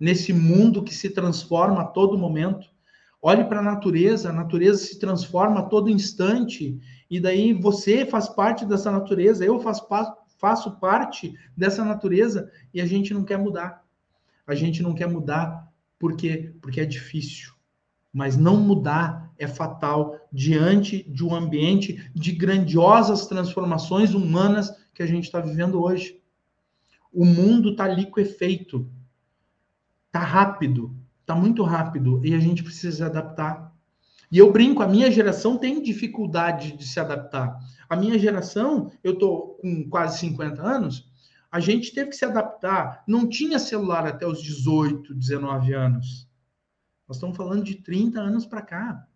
[0.00, 2.66] nesse mundo que se transforma a todo momento.
[3.22, 6.76] Olhe para a natureza, a natureza se transforma a todo instante
[7.12, 9.86] e daí você faz parte dessa natureza, eu faço,
[10.38, 13.84] faço parte dessa natureza e a gente não quer mudar.
[14.46, 16.54] A gente não quer mudar por quê?
[16.62, 17.52] Porque é difícil.
[18.10, 25.06] Mas não mudar é fatal diante de um ambiente de grandiosas transformações humanas que a
[25.06, 26.18] gente está vivendo hoje.
[27.12, 28.90] O mundo está liquefeito,
[30.06, 33.71] está rápido, está muito rápido e a gente precisa se adaptar.
[34.32, 37.54] E eu brinco, a minha geração tem dificuldade de se adaptar.
[37.86, 41.06] A minha geração, eu tô com quase 50 anos,
[41.50, 43.04] a gente teve que se adaptar.
[43.06, 46.26] Não tinha celular até os 18, 19 anos.
[47.06, 49.06] Nós estamos falando de 30 anos para cá.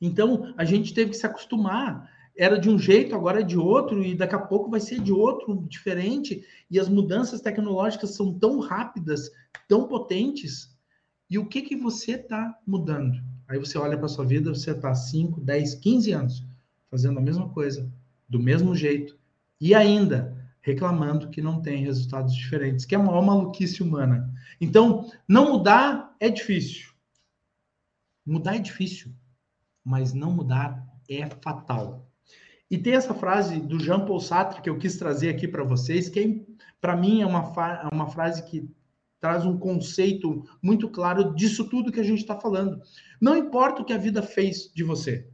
[0.00, 2.10] Então, a gente teve que se acostumar.
[2.36, 5.12] Era de um jeito, agora é de outro, e daqui a pouco vai ser de
[5.12, 6.44] outro, diferente.
[6.68, 9.30] E as mudanças tecnológicas são tão rápidas,
[9.68, 10.76] tão potentes,
[11.30, 13.22] E o que que você está mudando?
[13.46, 16.46] Aí você olha para sua vida, você está 5, 10, 15 anos
[16.90, 17.90] fazendo a mesma coisa,
[18.28, 19.18] do mesmo jeito,
[19.60, 24.32] e ainda reclamando que não tem resultados diferentes, que é a maior maluquice humana.
[24.60, 26.92] Então, não mudar é difícil.
[28.24, 29.12] Mudar é difícil,
[29.84, 32.06] mas não mudar é fatal.
[32.70, 36.08] E tem essa frase do Jean Paul Sartre que eu quis trazer aqui para vocês,
[36.08, 37.40] que é, para mim é uma,
[37.82, 38.70] é uma frase que
[39.20, 42.80] traz um conceito muito claro disso tudo que a gente está falando.
[43.20, 45.28] Não importa o que a vida fez de você.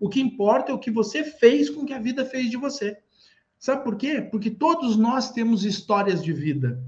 [0.00, 2.98] O que importa é o que você fez com que a vida fez de você.
[3.58, 4.22] Sabe por quê?
[4.22, 6.82] Porque todos nós temos histórias de vida.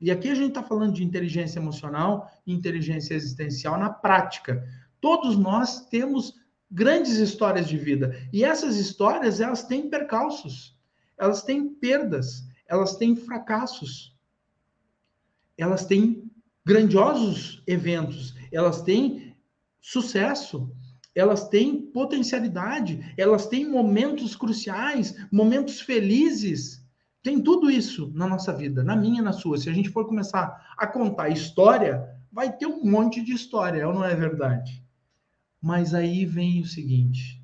[0.00, 4.64] E aqui a gente está falando de inteligência emocional e inteligência existencial na prática.
[5.00, 6.34] Todos nós temos
[6.70, 8.14] grandes histórias de vida.
[8.32, 10.78] E essas histórias, elas têm percalços,
[11.18, 14.16] elas têm perdas, elas têm fracassos,
[15.58, 16.30] elas têm
[16.64, 19.34] grandiosos eventos, elas têm
[19.80, 20.72] sucesso,
[21.14, 26.86] elas têm potencialidade, elas têm momentos cruciais, momentos felizes.
[27.22, 29.58] Tem tudo isso na nossa vida, na minha e na sua.
[29.58, 33.92] Se a gente for começar a contar história, vai ter um monte de história, ou
[33.92, 34.84] não é verdade?
[35.60, 37.42] Mas aí vem o seguinte: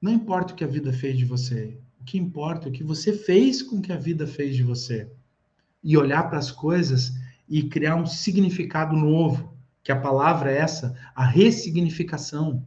[0.00, 2.82] não importa o que a vida fez de você, o que importa é o que
[2.82, 5.10] você fez com que a vida fez de você.
[5.84, 7.12] E olhar para as coisas
[7.48, 12.66] e criar um significado novo que a palavra é essa, a ressignificação.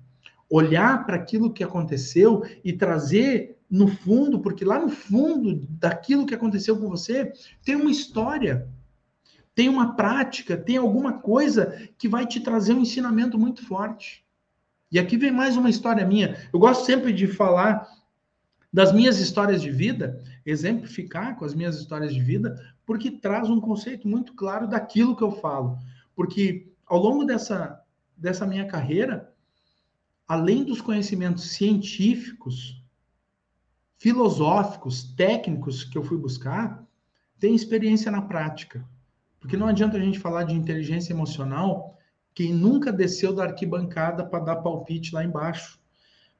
[0.49, 6.35] Olhar para aquilo que aconteceu e trazer no fundo, porque lá no fundo daquilo que
[6.35, 7.33] aconteceu com você
[7.65, 8.69] tem uma história,
[9.53, 14.23] tem uma prática, tem alguma coisa que vai te trazer um ensinamento muito forte.
[14.91, 16.37] E aqui vem mais uma história minha.
[16.53, 17.89] Eu gosto sempre de falar
[18.71, 22.55] das minhas histórias de vida, exemplificar com as minhas histórias de vida,
[22.87, 25.77] porque traz um conceito muito claro daquilo que eu falo.
[26.15, 27.83] Porque ao longo dessa,
[28.15, 29.35] dessa minha carreira,
[30.25, 32.81] além dos conhecimentos científicos,
[33.97, 36.81] filosóficos, técnicos que eu fui buscar,
[37.37, 38.87] tem experiência na prática.
[39.37, 41.93] Porque não adianta a gente falar de inteligência emocional
[42.33, 45.77] quem nunca desceu da arquibancada para dar palpite lá embaixo.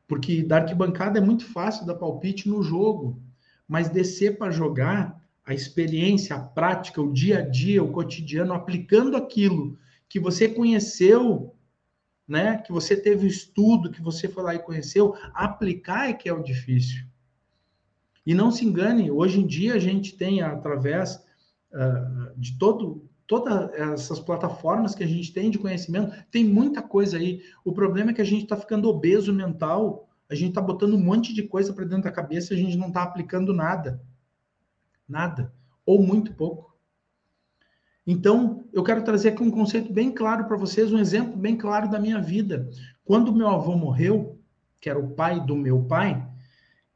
[0.08, 3.22] Porque da arquibancada é muito fácil dar palpite no jogo,
[3.68, 5.17] mas descer para jogar,
[5.48, 9.80] a experiência, a prática, o dia a dia, o cotidiano, aplicando aquilo
[10.10, 11.56] que você conheceu,
[12.28, 12.58] né?
[12.58, 16.44] Que você teve estudo, que você foi lá e conheceu, aplicar é que é o
[16.44, 17.06] difícil.
[18.26, 21.16] E não se engane, hoje em dia a gente tem através
[21.72, 27.18] uh, de todo todas essas plataformas que a gente tem de conhecimento, tem muita coisa
[27.18, 27.42] aí.
[27.64, 31.04] O problema é que a gente está ficando obeso mental, a gente está botando um
[31.04, 34.02] monte de coisa para dentro da cabeça e a gente não está aplicando nada.
[35.08, 35.54] Nada.
[35.86, 36.76] Ou muito pouco.
[38.06, 41.90] Então, eu quero trazer aqui um conceito bem claro para vocês, um exemplo bem claro
[41.90, 42.70] da minha vida.
[43.04, 44.40] Quando meu avô morreu,
[44.80, 46.26] que era o pai do meu pai,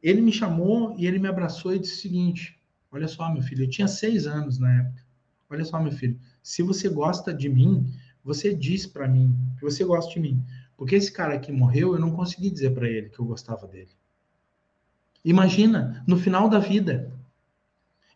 [0.01, 2.59] ele me chamou e ele me abraçou e disse o seguinte:
[2.91, 5.05] Olha só, meu filho, eu tinha seis anos na época.
[5.49, 7.91] Olha só, meu filho, se você gosta de mim,
[8.23, 10.41] você diz para mim que você gosta de mim.
[10.77, 13.91] Porque esse cara que morreu, eu não consegui dizer para ele que eu gostava dele.
[15.23, 17.11] Imagina, no final da vida,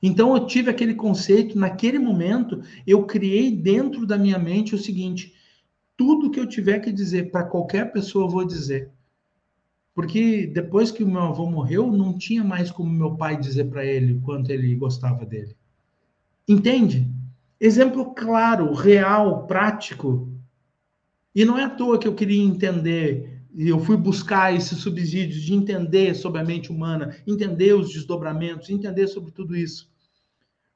[0.07, 5.33] então eu tive aquele conceito, naquele momento, eu criei dentro da minha mente o seguinte:
[5.97, 8.91] tudo que eu tiver que dizer para qualquer pessoa, eu vou dizer.
[9.95, 13.85] Porque depois que o meu avô morreu, não tinha mais como meu pai dizer para
[13.85, 15.55] ele o quanto ele gostava dele.
[16.47, 17.09] Entende?
[17.59, 20.29] Exemplo claro, real, prático.
[21.33, 25.41] E não é à toa que eu queria entender, e eu fui buscar esses subsídios
[25.41, 29.94] de entender sobre a mente humana, entender os desdobramentos, entender sobre tudo isso.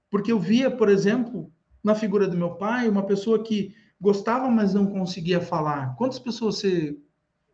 [0.10, 1.52] Porque eu via, por exemplo,
[1.84, 5.96] na figura do meu pai, uma pessoa que gostava, mas não conseguia falar.
[5.96, 6.98] Quantas pessoas você,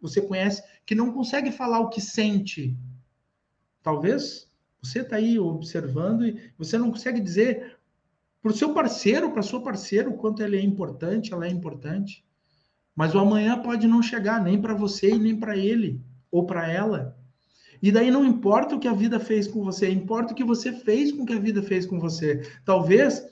[0.01, 2.77] você conhece que não consegue falar o que sente?
[3.81, 4.47] Talvez
[4.81, 7.77] você está aí observando e você não consegue dizer
[8.41, 12.23] para o seu parceiro, para sua parceira, o quanto ele é importante, ela é importante.
[12.95, 15.99] Mas o amanhã pode não chegar nem para você e nem para ele
[16.31, 17.17] ou para ela.
[17.85, 20.73] E daí não importa o que a vida fez com você, importa o que você
[20.73, 22.41] fez com o que a vida fez com você.
[22.65, 23.23] Talvez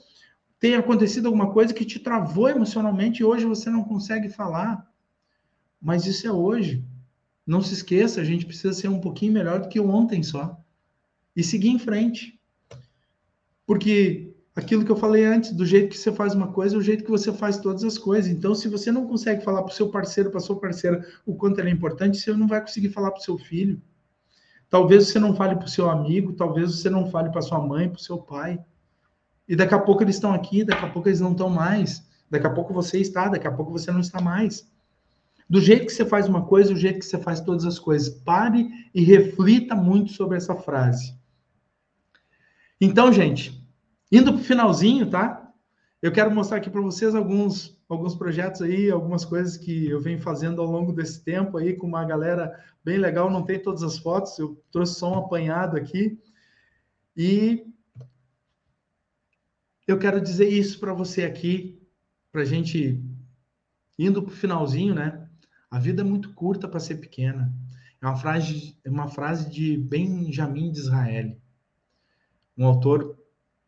[0.60, 4.88] tenha acontecido alguma coisa que te travou emocionalmente e hoje você não consegue falar.
[5.82, 6.84] Mas isso é hoje.
[7.44, 10.56] Não se esqueça, a gente precisa ser um pouquinho melhor do que ontem só.
[11.34, 12.40] E seguir em frente.
[13.66, 16.80] Porque aquilo que eu falei antes, do jeito que você faz uma coisa, é o
[16.80, 18.30] jeito que você faz todas as coisas.
[18.30, 21.58] Então, se você não consegue falar para o seu parceiro, para sua parceira, o quanto
[21.58, 23.82] ele é importante, você não vai conseguir falar para o seu filho.
[24.74, 27.88] Talvez você não fale para o seu amigo, talvez você não fale para sua mãe,
[27.88, 28.58] para o seu pai.
[29.46, 32.04] E daqui a pouco eles estão aqui, daqui a pouco eles não estão mais.
[32.28, 34.68] Daqui a pouco você está, daqui a pouco você não está mais.
[35.48, 38.08] Do jeito que você faz uma coisa, do jeito que você faz todas as coisas.
[38.08, 41.16] Pare e reflita muito sobre essa frase.
[42.80, 43.64] Então, gente,
[44.10, 45.43] indo para o finalzinho, tá?
[46.04, 50.20] Eu quero mostrar aqui para vocês alguns, alguns projetos aí, algumas coisas que eu venho
[50.20, 53.30] fazendo ao longo desse tempo aí com uma galera bem legal.
[53.30, 56.20] Não tem todas as fotos, eu trouxe só um apanhado aqui.
[57.16, 57.66] E
[59.86, 61.82] eu quero dizer isso para você aqui,
[62.30, 63.02] para a gente
[63.98, 65.26] indo para o finalzinho, né?
[65.70, 67.50] A vida é muito curta para ser pequena.
[68.02, 71.40] É uma frase, é uma frase de Benjamin Disraeli,
[72.58, 73.23] um autor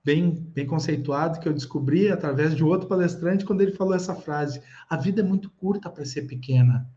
[0.06, 4.62] bem, bem conceituado que eu descobri através de outro palestrante quando ele falou essa frase:
[4.88, 6.88] a vida é muito curta para ser pequena.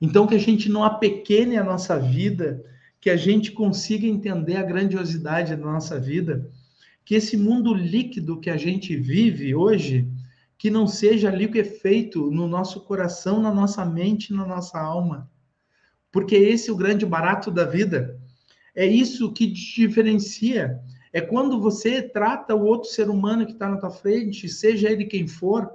[0.00, 2.64] Então que a gente não apequene a nossa vida,
[2.98, 6.50] que a gente consiga entender a grandiosidade da nossa vida,
[7.04, 10.10] que esse mundo líquido que a gente vive hoje
[10.56, 14.46] que não seja ali o que é feito no nosso coração, na nossa mente, na
[14.46, 15.30] nossa alma.
[16.12, 18.18] Porque esse é o grande barato da vida.
[18.74, 20.78] É isso que diferencia.
[21.12, 25.04] É quando você trata o outro ser humano que está na tua frente, seja ele
[25.04, 25.70] quem for,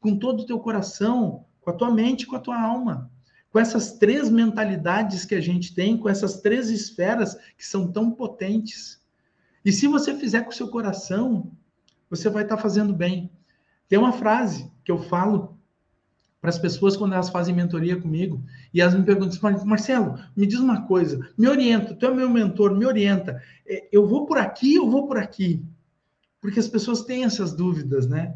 [0.00, 3.10] com todo o teu coração, com a tua mente, com a tua alma.
[3.52, 8.10] Com essas três mentalidades que a gente tem, com essas três esferas que são tão
[8.10, 9.00] potentes.
[9.64, 11.50] E se você fizer com o seu coração,
[12.08, 13.30] você vai estar tá fazendo bem.
[13.88, 15.59] Tem uma frase que eu falo
[16.40, 20.58] para as pessoas quando elas fazem mentoria comigo e elas me perguntam Marcelo, me diz
[20.58, 23.42] uma coisa, me orienta, tu é meu mentor, me orienta.
[23.66, 25.62] É, eu vou por aqui, eu vou por aqui.
[26.40, 28.34] Porque as pessoas têm essas dúvidas, né?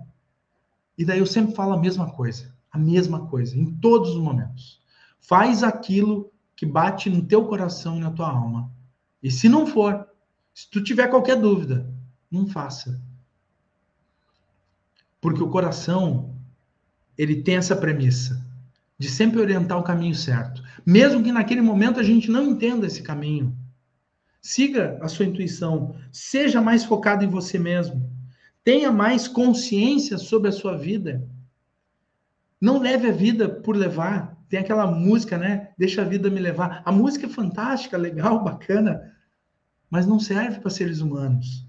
[0.99, 4.81] E daí eu sempre falo a mesma coisa, a mesma coisa, em todos os momentos.
[5.19, 8.71] Faz aquilo que bate no teu coração e na tua alma.
[9.23, 10.07] E se não for,
[10.53, 11.91] se tu tiver qualquer dúvida,
[12.31, 13.01] não faça.
[15.21, 16.34] Porque o coração,
[17.17, 18.45] ele tem essa premissa
[18.99, 20.63] de sempre orientar o caminho certo.
[20.87, 23.57] Mesmo que naquele momento a gente não entenda esse caminho.
[24.41, 28.11] Siga a sua intuição, seja mais focado em você mesmo.
[28.63, 31.27] Tenha mais consciência sobre a sua vida.
[32.61, 34.39] Não leve a vida por levar.
[34.49, 35.71] Tem aquela música, né?
[35.77, 36.83] Deixa a vida me levar.
[36.85, 39.13] A música é fantástica, legal, bacana,
[39.91, 41.67] mas não serve para seres humanos.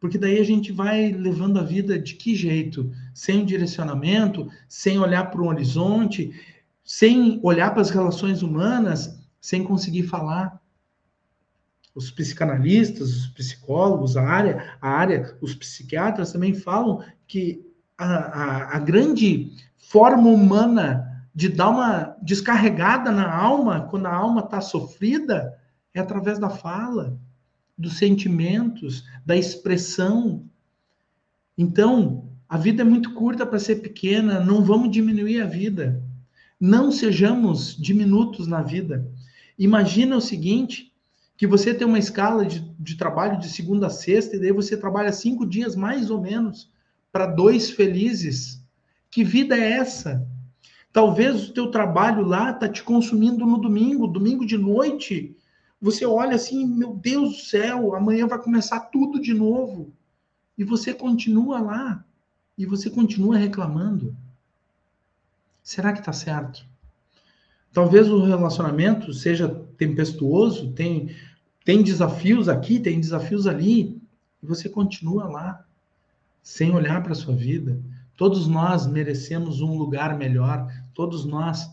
[0.00, 2.90] Porque daí a gente vai levando a vida de que jeito?
[3.12, 6.32] Sem direcionamento, sem olhar para um horizonte,
[6.84, 10.60] sem olhar para as relações humanas, sem conseguir falar.
[11.94, 18.76] Os psicanalistas, os psicólogos, a área, a área, os psiquiatras também falam que a, a,
[18.76, 25.58] a grande forma humana de dar uma descarregada na alma, quando a alma está sofrida,
[25.92, 27.18] é através da fala
[27.78, 30.44] dos sentimentos, da expressão.
[31.56, 36.02] Então, a vida é muito curta para ser pequena, não vamos diminuir a vida.
[36.60, 39.08] Não sejamos diminutos na vida.
[39.56, 40.92] Imagina o seguinte,
[41.36, 44.76] que você tem uma escala de, de trabalho de segunda a sexta, e daí você
[44.76, 46.68] trabalha cinco dias mais ou menos
[47.12, 48.60] para dois felizes.
[49.10, 50.26] Que vida é essa?
[50.92, 55.36] Talvez o teu trabalho lá está te consumindo no domingo, domingo de noite,
[55.80, 59.92] você olha assim, meu Deus do céu, amanhã vai começar tudo de novo.
[60.56, 62.04] E você continua lá.
[62.56, 64.16] E você continua reclamando.
[65.62, 66.66] Será que está certo?
[67.72, 71.14] Talvez o relacionamento seja tempestuoso, tem,
[71.64, 74.00] tem desafios aqui, tem desafios ali,
[74.42, 75.64] e você continua lá,
[76.42, 77.80] sem olhar para a sua vida.
[78.16, 81.70] Todos nós merecemos um lugar melhor, todos nós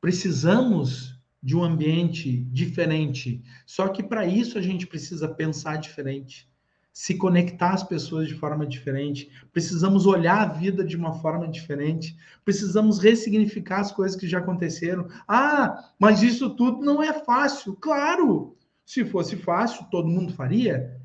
[0.00, 3.42] precisamos de um ambiente diferente.
[3.64, 6.48] Só que para isso a gente precisa pensar diferente,
[6.92, 12.16] se conectar às pessoas de forma diferente, precisamos olhar a vida de uma forma diferente,
[12.44, 15.06] precisamos ressignificar as coisas que já aconteceram.
[15.28, 17.76] Ah, mas isso tudo não é fácil.
[17.76, 18.56] Claro!
[18.84, 20.98] Se fosse fácil, todo mundo faria.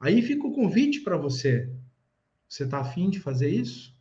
[0.00, 1.70] Aí fica o convite para você.
[2.48, 3.94] Você está afim de fazer isso?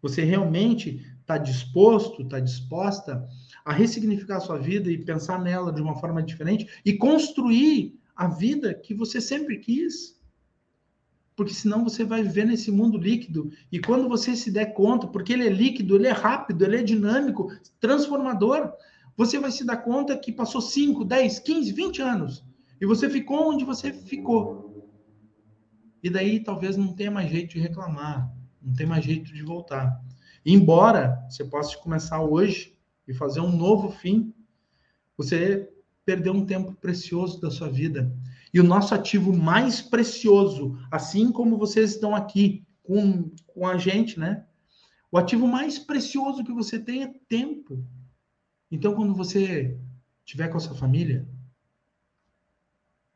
[0.00, 3.26] Você realmente está disposto, está disposta
[3.68, 8.26] a ressignificar a sua vida e pensar nela de uma forma diferente e construir a
[8.26, 10.18] vida que você sempre quis.
[11.36, 13.52] Porque senão você vai viver nesse mundo líquido.
[13.70, 16.82] E quando você se der conta, porque ele é líquido, ele é rápido, ele é
[16.82, 18.72] dinâmico, transformador,
[19.14, 22.44] você vai se dar conta que passou 5, 10, 15, 20 anos.
[22.80, 24.90] E você ficou onde você ficou.
[26.02, 30.02] E daí talvez não tenha mais jeito de reclamar, não tem mais jeito de voltar.
[30.42, 32.77] Embora você possa começar hoje
[33.08, 34.32] e fazer um novo fim,
[35.16, 35.68] você
[36.04, 38.14] perdeu um tempo precioso da sua vida.
[38.52, 44.18] E o nosso ativo mais precioso, assim como vocês estão aqui com, com a gente,
[44.18, 44.44] né?
[45.10, 47.84] O ativo mais precioso que você tem é tempo.
[48.70, 49.78] Então, quando você
[50.24, 51.26] estiver com a sua família,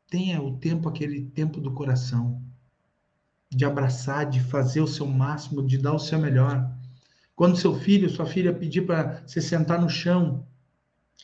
[0.09, 2.41] tenha o tempo, aquele tempo do coração,
[3.49, 6.71] de abraçar, de fazer o seu máximo, de dar o seu melhor.
[7.35, 10.45] Quando seu filho, sua filha pedir para se sentar no chão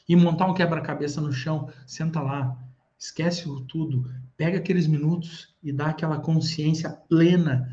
[0.07, 2.57] e montar um quebra-cabeça no chão, senta lá,
[2.97, 7.70] esquece tudo, pega aqueles minutos e dá aquela consciência plena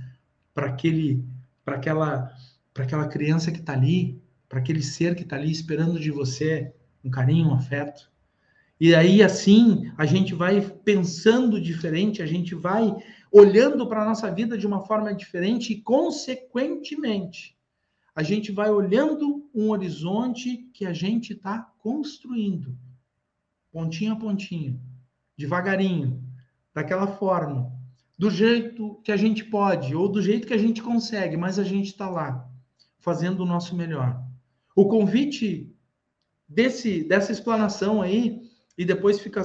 [0.55, 1.25] para aquele,
[1.65, 2.31] para aquela,
[2.75, 6.73] para aquela criança que está ali, para aquele ser que está ali esperando de você
[7.03, 8.11] um carinho, um afeto.
[8.79, 12.95] E aí, assim, a gente vai pensando diferente, a gente vai
[13.33, 17.56] olhando para a nossa vida de uma forma diferente e, consequentemente,
[18.17, 22.75] a gente vai olhando um horizonte que a gente está construindo,
[23.71, 24.81] pontinho a pontinho,
[25.37, 26.25] devagarinho,
[26.73, 27.71] daquela forma,
[28.19, 31.65] do jeito que a gente pode ou do jeito que a gente consegue, mas a
[31.65, 32.51] gente está lá,
[33.01, 34.25] fazendo o nosso melhor.
[34.75, 35.77] O convite
[36.49, 39.43] desse, dessa explanação aí e depois fica,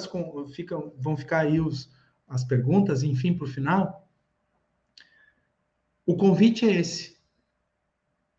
[0.53, 1.89] fica, vão ficar aí os,
[2.25, 4.09] as perguntas, enfim, para o final.
[6.05, 7.17] O convite é esse: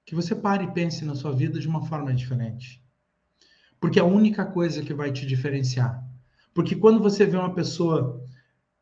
[0.05, 2.82] que você pare e pense na sua vida de uma forma diferente.
[3.80, 6.03] Porque é a única coisa que vai te diferenciar.
[6.55, 8.22] Porque quando você vê uma pessoa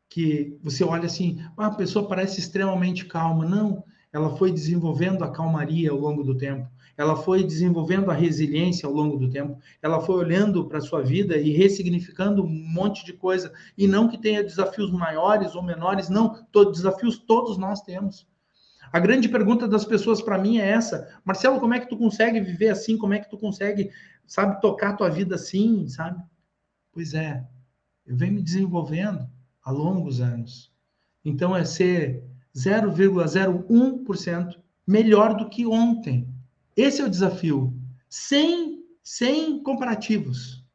[0.09, 3.45] que você olha assim, ah, a pessoa parece extremamente calma.
[3.45, 6.69] Não, ela foi desenvolvendo a calmaria ao longo do tempo
[7.01, 11.01] ela foi desenvolvendo a resiliência ao longo do tempo, ela foi olhando para a sua
[11.01, 16.09] vida e ressignificando um monte de coisa, e não que tenha desafios maiores ou menores,
[16.09, 18.27] não, desafios todos nós temos.
[18.91, 22.41] A grande pergunta das pessoas para mim é essa: Marcelo, como é que tu consegue
[22.41, 22.97] viver assim?
[22.97, 23.89] Como é que tu consegue,
[24.27, 26.21] sabe, tocar a tua vida assim, sabe?
[26.91, 27.47] Pois é,
[28.05, 29.29] eu venho me desenvolvendo
[29.63, 30.71] há longos anos.
[31.23, 32.23] Então é ser
[32.55, 36.27] 0,01% melhor do que ontem.
[36.75, 37.73] Esse é o desafio.
[38.09, 40.65] Sem, sem comparativos.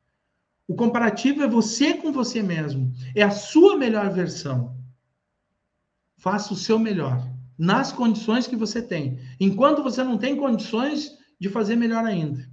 [0.66, 2.92] O comparativo é você com você mesmo.
[3.14, 4.74] É a sua melhor versão.
[6.16, 7.35] Faça o seu melhor.
[7.58, 9.18] Nas condições que você tem.
[9.40, 12.48] Enquanto você não tem condições de fazer melhor ainda.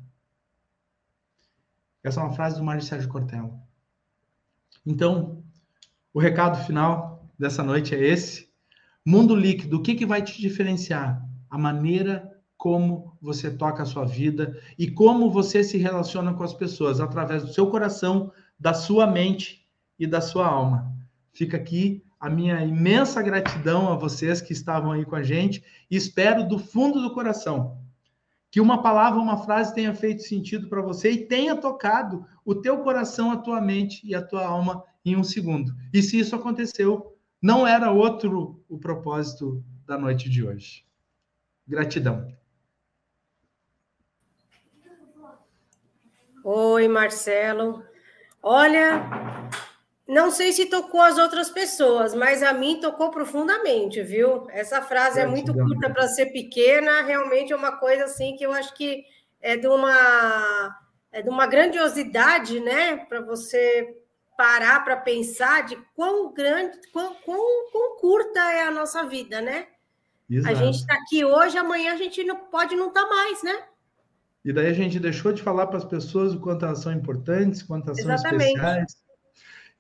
[2.03, 3.53] Essa é uma frase do Mário Sérgio Cortella.
[4.85, 5.43] Então,
[6.13, 8.51] o recado final dessa noite é esse.
[9.05, 11.25] Mundo líquido, o que, que vai te diferenciar?
[11.49, 16.53] A maneira como você toca a sua vida e como você se relaciona com as
[16.53, 19.67] pessoas através do seu coração, da sua mente
[19.99, 20.93] e da sua alma.
[21.33, 25.61] Fica aqui a minha imensa gratidão a vocês que estavam aí com a gente
[25.91, 27.83] e espero do fundo do coração
[28.49, 32.77] que uma palavra, uma frase tenha feito sentido para você e tenha tocado o teu
[32.77, 35.75] coração, a tua mente e a tua alma em um segundo.
[35.93, 40.85] E se isso aconteceu, não era outro o propósito da noite de hoje.
[41.67, 42.33] Gratidão.
[46.45, 47.83] Oi, Marcelo.
[48.41, 49.49] Olha,
[50.07, 54.47] não sei se tocou as outras pessoas, mas a mim tocou profundamente, viu?
[54.49, 58.51] Essa frase é muito curta para ser pequena, realmente é uma coisa assim que eu
[58.51, 59.05] acho que
[59.41, 60.77] é de uma
[61.11, 62.97] é de uma grandiosidade, né?
[62.97, 63.97] Para você
[64.35, 69.67] parar para pensar de quão grande, quão, quão, quão, curta é a nossa vida, né?
[70.29, 70.53] Exato.
[70.53, 73.63] A gente está aqui hoje, amanhã a gente não pode não estar tá mais, né?
[74.43, 77.61] E daí a gente deixou de falar para as pessoas o quanto elas são importantes,
[77.61, 79.02] quanto elas são especiais.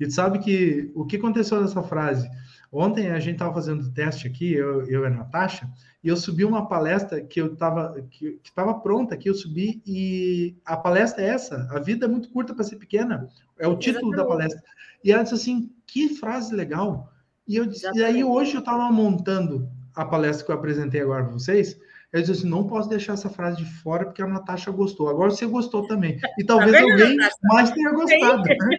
[0.03, 2.29] E tu sabe que o que aconteceu nessa frase?
[2.69, 5.69] Ontem a gente estava fazendo teste aqui, eu, eu e a Natasha,
[6.03, 10.57] e eu subi uma palestra que eu estava que estava pronta aqui, eu subi e
[10.65, 14.13] a palestra é essa, a vida é muito curta para ser pequena, é o título
[14.13, 14.17] Exatamente.
[14.17, 14.63] da palestra.
[15.03, 17.09] E ela disse assim, que frase legal.
[17.47, 21.23] E eu disse, e aí hoje eu estava montando a palestra que eu apresentei agora
[21.23, 21.79] para vocês,
[22.13, 25.09] eu disse assim, não posso deixar essa frase de fora porque a Natasha gostou.
[25.09, 26.19] Agora você gostou também.
[26.37, 27.37] E talvez tá alguém Natasha?
[27.41, 28.43] mais tenha gostado.
[28.43, 28.77] Né?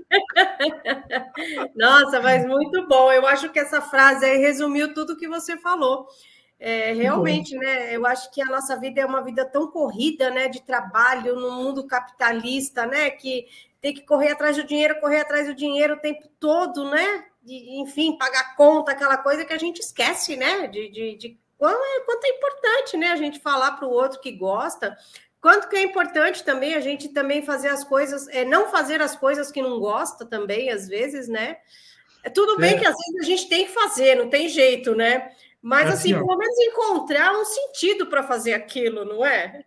[1.75, 3.11] Nossa, mas muito bom.
[3.11, 6.07] Eu acho que essa frase aí resumiu tudo que você falou.
[6.61, 7.95] É, realmente, né?
[7.95, 10.47] Eu acho que a nossa vida é uma vida tão corrida, né?
[10.47, 13.11] De trabalho no mundo capitalista, né?
[13.11, 13.49] Que
[13.81, 17.25] tem que correr atrás do dinheiro, correr atrás do dinheiro o tempo todo, né?
[17.43, 20.69] De, enfim, pagar conta, aquela coisa que a gente esquece, né?
[20.69, 24.21] De, de, de quanto é, quanto é importante, né, a gente falar para o outro
[24.21, 24.95] que gosta,
[25.41, 29.17] quanto que é importante também a gente também fazer as coisas, é, não fazer as
[29.17, 31.57] coisas que não gosta também, às vezes, né?
[32.23, 32.79] É tudo bem é.
[32.79, 35.31] que às vezes a gente tem que fazer, não tem jeito, né?
[35.63, 39.65] Mas assim, assim pelo menos encontrar um sentido para fazer aquilo, não é?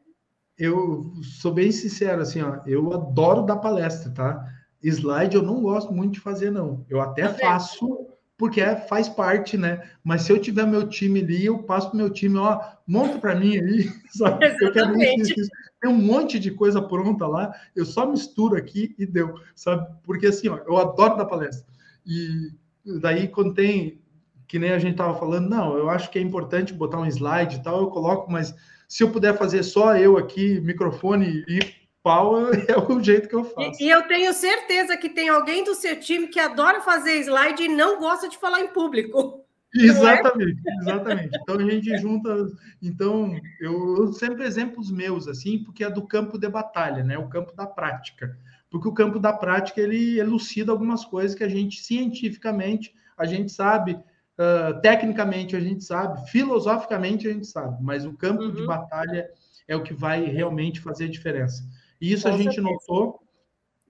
[0.55, 4.45] Eu sou bem sincero, assim, ó, eu adoro dar palestra, tá?
[4.83, 6.85] Slide eu não gosto muito de fazer, não.
[6.87, 8.07] Eu até tá faço
[8.37, 9.89] porque é, faz parte, né?
[10.03, 13.35] Mas se eu tiver meu time ali, eu passo para meu time, ó, monta para
[13.35, 14.45] mim aí, sabe?
[14.61, 15.49] Eu quero isso, isso.
[15.81, 19.87] Tem um monte de coisa pronta lá, eu só misturo aqui e deu, sabe?
[20.03, 21.65] Porque assim, ó, eu adoro dar palestra.
[22.05, 22.51] E
[22.99, 24.01] daí, quando tem,
[24.47, 27.57] que nem a gente estava falando, não, eu acho que é importante botar um slide
[27.57, 28.55] e tal, eu coloco, mas
[28.87, 31.59] se eu puder fazer só eu aqui, microfone e
[32.07, 33.81] pau é o jeito que eu faço.
[33.81, 37.63] E, e, eu tenho certeza que tem alguém do seu time que adora fazer slide
[37.63, 39.43] e não gosta de falar em público.
[39.75, 39.81] É?
[39.83, 40.75] Exatamente, é?
[40.81, 41.37] exatamente.
[41.41, 42.47] Então a gente junta.
[42.81, 47.17] Então, eu, eu sempre exemplos meus, assim, porque é do campo de batalha, né?
[47.17, 48.37] O campo da prática.
[48.69, 53.51] Porque o campo da prática ele elucida algumas coisas que a gente cientificamente a gente
[53.51, 58.53] sabe, uh, tecnicamente a gente sabe, filosoficamente a gente sabe, mas o campo uhum.
[58.53, 59.27] de batalha
[59.67, 61.67] é o que vai realmente fazer a diferença.
[61.99, 62.61] E isso Com a gente certeza.
[62.61, 63.19] notou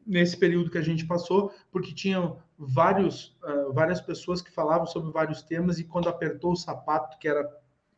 [0.05, 5.11] nesse período que a gente passou, porque tinham vários, uh, várias pessoas que falavam sobre
[5.11, 7.45] vários temas, e quando apertou o sapato, que era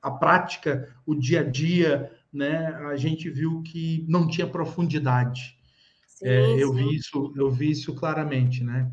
[0.02, 5.58] a prática, o dia a dia, né, a gente viu que não tinha profundidade.
[6.08, 8.92] Sim, é, eu vi isso, eu vi isso claramente, né?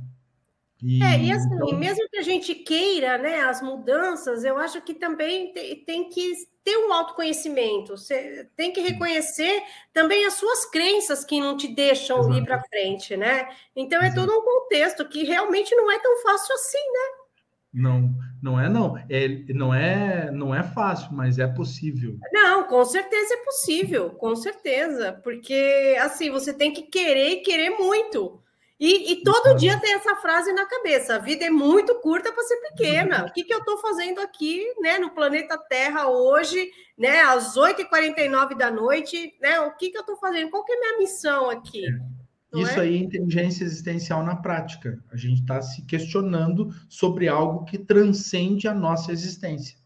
[0.82, 1.78] E, é, e assim, então...
[1.78, 6.34] mesmo que a gente queira né, as mudanças, eu acho que também tem, tem que
[6.62, 9.62] ter um autoconhecimento, você tem que reconhecer
[9.92, 12.36] também as suas crenças que não te deixam Exato.
[12.36, 13.48] ir para frente, né?
[13.74, 17.26] Então é todo um contexto que realmente não é tão fácil assim, né?
[17.72, 18.10] Não,
[18.42, 18.96] não é não.
[19.08, 22.18] É, não é, não é fácil, mas é possível.
[22.32, 27.70] Não, com certeza é possível, com certeza, porque assim você tem que querer e querer
[27.70, 28.42] muito.
[28.78, 32.42] E, e todo dia tem essa frase na cabeça: a vida é muito curta para
[32.42, 33.24] ser pequena.
[33.26, 38.56] O que, que eu estou fazendo aqui né, no planeta Terra hoje, né, às 8h49
[38.56, 39.34] da noite?
[39.40, 40.50] Né, o que, que eu estou fazendo?
[40.50, 41.86] Qual que é a minha missão aqui?
[41.86, 42.60] É.
[42.60, 42.82] Isso é?
[42.82, 45.02] aí é inteligência existencial na prática.
[45.10, 49.78] A gente está se questionando sobre algo que transcende a nossa existência.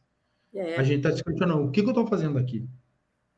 [0.52, 0.76] É.
[0.76, 2.66] A gente está se questionando: o que, que eu estou fazendo aqui?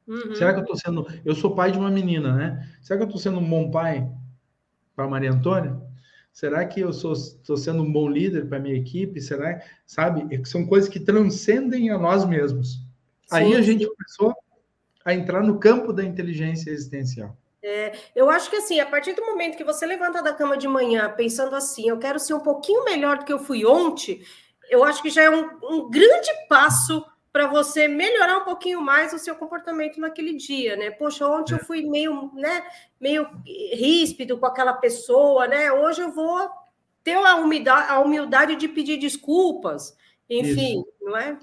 [0.06, 0.34] Uhum.
[0.34, 1.06] Será que eu estou sendo.
[1.24, 2.68] Eu sou pai de uma menina, né?
[2.80, 4.10] Será que eu estou sendo um bom pai?
[4.94, 5.80] Para Maria Antônia?
[6.32, 9.20] Será que eu estou sendo um bom líder para minha equipe?
[9.20, 10.34] Será, sabe?
[10.34, 12.76] É são coisas que transcendem a nós mesmos.
[13.26, 14.34] Sim, Aí a gente começou
[15.04, 17.36] a entrar no campo da inteligência existencial.
[17.62, 20.66] É, eu acho que assim, a partir do momento que você levanta da cama de
[20.66, 24.20] manhã pensando assim, eu quero ser um pouquinho melhor do que eu fui ontem,
[24.68, 29.12] eu acho que já é um, um grande passo para você melhorar um pouquinho mais
[29.12, 30.90] o seu comportamento naquele dia, né?
[30.90, 31.64] Poxa, ontem eu é.
[31.64, 32.62] fui meio, né,
[33.00, 33.26] meio
[33.72, 35.72] ríspido com aquela pessoa, né?
[35.72, 36.48] Hoje eu vou
[37.02, 39.96] ter a humildade, a humildade de pedir desculpas,
[40.28, 40.88] enfim, Isso.
[41.00, 41.38] não é?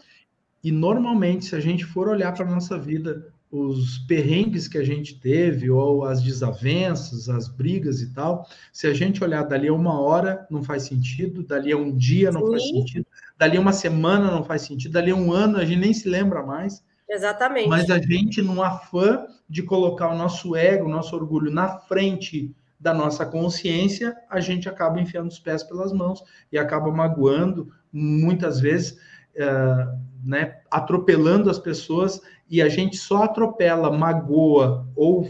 [0.63, 4.83] E normalmente, se a gente for olhar para a nossa vida, os perrengues que a
[4.83, 9.73] gente teve, ou as desavenças, as brigas e tal, se a gente olhar dali a
[9.73, 12.51] uma hora, não faz sentido, dali a um dia não Sim.
[12.51, 15.79] faz sentido, dali a uma semana não faz sentido, dali a um ano a gente
[15.79, 16.83] nem se lembra mais.
[17.09, 17.67] Exatamente.
[17.67, 22.55] Mas a gente, num afã de colocar o nosso ego, o nosso orgulho na frente
[22.79, 28.59] da nossa consciência, a gente acaba enfiando os pés pelas mãos e acaba magoando, muitas
[28.59, 28.91] vezes,
[29.35, 35.29] uh, né, atropelando as pessoas e a gente só atropela, magoa ou, uh,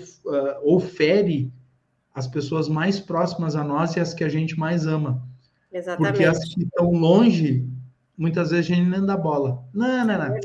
[0.63, 1.51] ou fere
[2.13, 5.21] as pessoas mais próximas a nós e as que a gente mais ama.
[5.71, 6.11] Exatamente.
[6.11, 7.67] Porque as que estão longe,
[8.17, 9.63] muitas vezes a gente nem dá bola.
[9.73, 10.35] Não, não, não.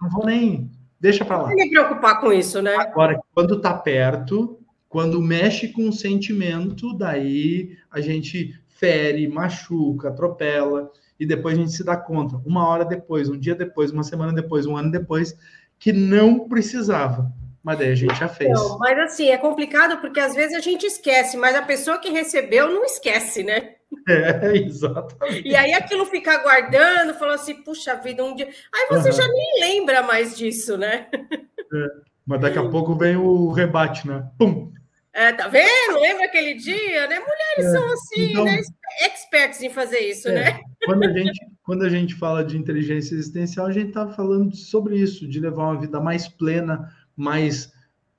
[0.00, 0.70] Não vou nem.
[1.00, 1.48] Deixa para lá.
[1.48, 2.74] Não me preocupar com isso, né?
[2.76, 10.90] Agora, quando tá perto, quando mexe com o sentimento, daí a gente fere, machuca, atropela,
[11.22, 14.32] e depois a gente se dá conta, uma hora depois, um dia depois, uma semana
[14.32, 15.38] depois, um ano depois,
[15.78, 17.32] que não precisava.
[17.62, 18.50] Mas daí a gente já fez.
[18.50, 22.10] Não, mas assim, é complicado porque às vezes a gente esquece, mas a pessoa que
[22.10, 23.74] recebeu não esquece, né?
[24.08, 25.46] É, exatamente.
[25.46, 28.48] E aí aquilo fica guardando, falando assim, puxa vida, um dia.
[28.74, 29.14] Aí você uhum.
[29.14, 31.06] já nem lembra mais disso, né?
[31.12, 31.86] É,
[32.26, 34.28] mas daqui a pouco vem o rebate, né?
[34.36, 34.72] Pum!
[35.14, 36.00] É, tá vendo?
[36.00, 37.18] Lembra aquele dia, né?
[37.18, 38.60] Mulheres é, são assim, então, né?
[39.02, 40.60] Experts em fazer isso, é, né?
[40.84, 44.98] Quando a, gente, quando a gente fala de inteligência existencial, a gente está falando sobre
[44.98, 47.72] isso, de levar uma vida mais plena, mais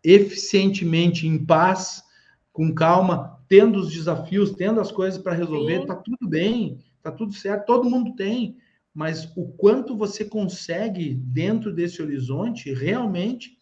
[0.03, 2.03] eficientemente em paz,
[2.51, 5.85] com calma, tendo os desafios, tendo as coisas para resolver, Sim.
[5.87, 8.57] tá tudo bem, tá tudo certo, todo mundo tem,
[8.93, 13.57] mas o quanto você consegue dentro desse horizonte realmente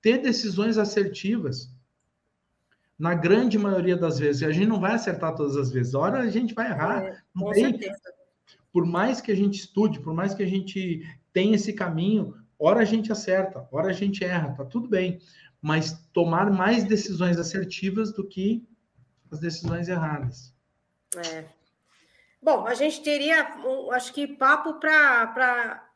[0.00, 1.71] ter decisões assertivas.
[2.98, 6.18] Na grande maioria das vezes, a gente não vai acertar todas as vezes, a hora
[6.20, 7.02] a gente vai errar.
[7.02, 8.12] É, não tem, certeza
[8.72, 12.80] por mais que a gente estude, por mais que a gente tenha esse caminho, hora
[12.80, 15.20] a gente acerta, hora a gente erra, tá tudo bem.
[15.60, 18.66] Mas tomar mais decisões assertivas do que
[19.30, 20.52] as decisões erradas.
[21.16, 21.44] É.
[22.42, 23.54] Bom, a gente teria,
[23.92, 25.88] acho que papo para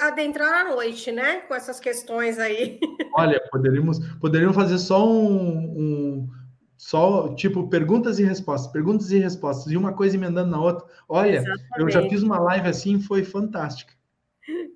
[0.00, 1.40] adentrar à noite, né?
[1.40, 2.78] Com essas questões aí.
[3.16, 6.28] Olha, poderíamos, poderíamos fazer só um, um,
[6.76, 10.86] só tipo perguntas e respostas, perguntas e respostas, e uma coisa emendando na outra.
[11.08, 11.78] Olha, Exatamente.
[11.78, 13.92] eu já fiz uma live assim, foi fantástica.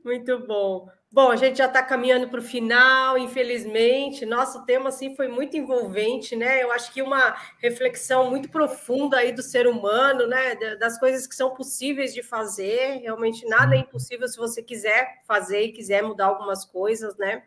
[0.05, 0.89] Muito bom.
[1.15, 4.27] Bom, a gente já está caminhando para o final, infelizmente.
[4.27, 6.61] Nosso tema assim foi muito envolvente, né?
[6.61, 10.57] Eu acho que uma reflexão muito profunda aí do ser humano, né?
[10.75, 12.99] Das coisas que são possíveis de fazer.
[13.01, 17.45] Realmente nada é impossível se você quiser fazer e quiser mudar algumas coisas, né?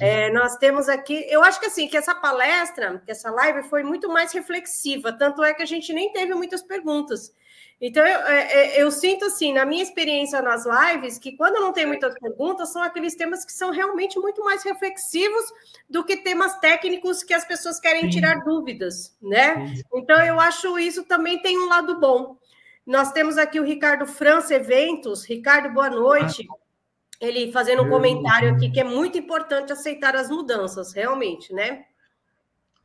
[0.00, 3.82] É, nós temos aqui, eu acho que assim, que essa palestra, que essa live foi
[3.82, 7.34] muito mais reflexiva, tanto é que a gente nem teve muitas perguntas.
[7.80, 11.72] Então, eu, é, é, eu, sinto assim, na minha experiência nas lives, que quando não
[11.72, 15.44] tem muitas perguntas, são aqueles temas que são realmente muito mais reflexivos
[15.90, 19.74] do que temas técnicos que as pessoas querem tirar dúvidas, né?
[19.92, 22.36] Então, eu acho isso também tem um lado bom.
[22.86, 25.24] Nós temos aqui o Ricardo França Eventos.
[25.24, 26.46] Ricardo, boa noite.
[27.20, 31.84] Ele fazendo um comentário aqui que é muito importante aceitar as mudanças, realmente, né?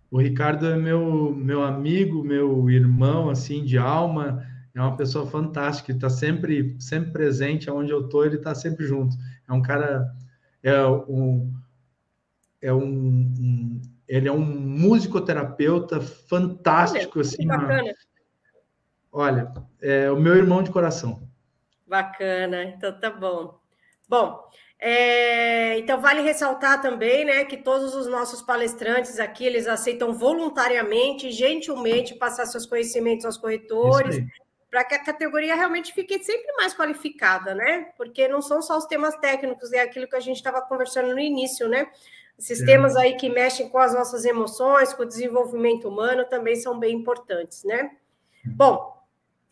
[0.09, 4.48] O Ricardo é meu, meu amigo, meu irmão, assim, de alma
[4.79, 9.15] é uma pessoa fantástica, está sempre, sempre presente aonde eu estou, ele está sempre junto.
[9.47, 10.09] É um cara,
[10.63, 11.53] é um,
[12.61, 17.45] é um, um ele é um musicoterapeuta fantástico, olha, assim.
[17.45, 17.83] Bacana.
[17.83, 17.93] Uma,
[19.11, 21.27] olha, é o meu irmão de coração.
[21.85, 23.59] Bacana, então tá bom.
[24.07, 24.43] Bom,
[24.79, 31.31] é, então vale ressaltar também, né, que todos os nossos palestrantes aqui eles aceitam voluntariamente,
[31.31, 34.23] gentilmente passar seus conhecimentos aos corretores
[34.69, 37.91] para que a categoria realmente fique sempre mais qualificada, né?
[37.97, 41.19] Porque não são só os temas técnicos, é aquilo que a gente estava conversando no
[41.19, 41.87] início, né?
[42.37, 42.65] Esses é.
[42.65, 46.95] temas aí que mexem com as nossas emoções, com o desenvolvimento humano, também são bem
[46.95, 47.91] importantes, né?
[48.45, 48.95] Bom,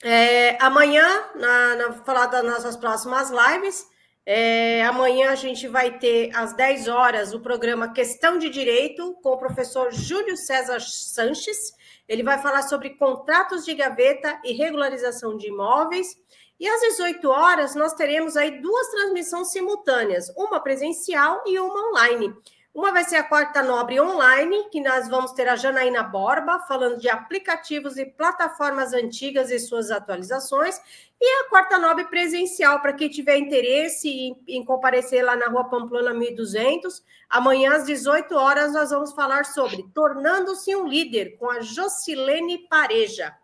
[0.04, 1.06] é, amanhã,
[1.36, 3.86] na, na, falar das nossas próximas lives,
[4.26, 9.30] é, amanhã a gente vai ter às 10 horas o programa Questão de Direito com
[9.30, 11.74] o professor Júlio César Sanches.
[12.08, 16.18] Ele vai falar sobre contratos de gaveta e regularização de imóveis.
[16.60, 22.34] E às 18 horas nós teremos aí duas transmissões simultâneas, uma presencial e uma online.
[22.78, 27.00] Uma vai ser a quarta nobre online, que nós vamos ter a Janaína Borba falando
[27.00, 30.80] de aplicativos e plataformas antigas e suas atualizações,
[31.20, 35.64] e a quarta nobre presencial para quem tiver interesse em, em, comparecer lá na Rua
[35.64, 37.04] Pamplona 1200.
[37.28, 43.36] Amanhã às 18 horas nós vamos falar sobre tornando-se um líder com a Jocilene Pareja.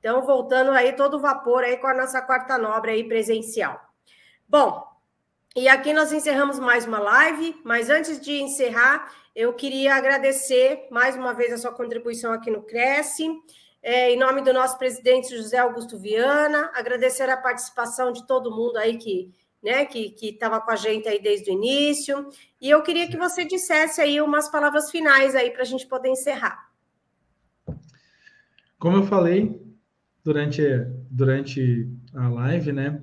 [0.00, 3.80] Então, voltando aí todo vapor aí com a nossa quarta nobre aí presencial.
[4.48, 4.91] Bom,
[5.54, 11.14] e aqui nós encerramos mais uma live, mas antes de encerrar, eu queria agradecer mais
[11.14, 13.28] uma vez a sua contribuição aqui no Cresce.
[13.82, 18.76] É, em nome do nosso presidente José Augusto Viana, agradecer a participação de todo mundo
[18.76, 19.30] aí que
[19.62, 22.28] né, que estava com a gente aí desde o início.
[22.60, 26.08] E eu queria que você dissesse aí umas palavras finais aí para a gente poder
[26.08, 26.68] encerrar.
[28.78, 29.60] Como eu falei
[30.24, 30.62] durante,
[31.08, 33.00] durante a live, né?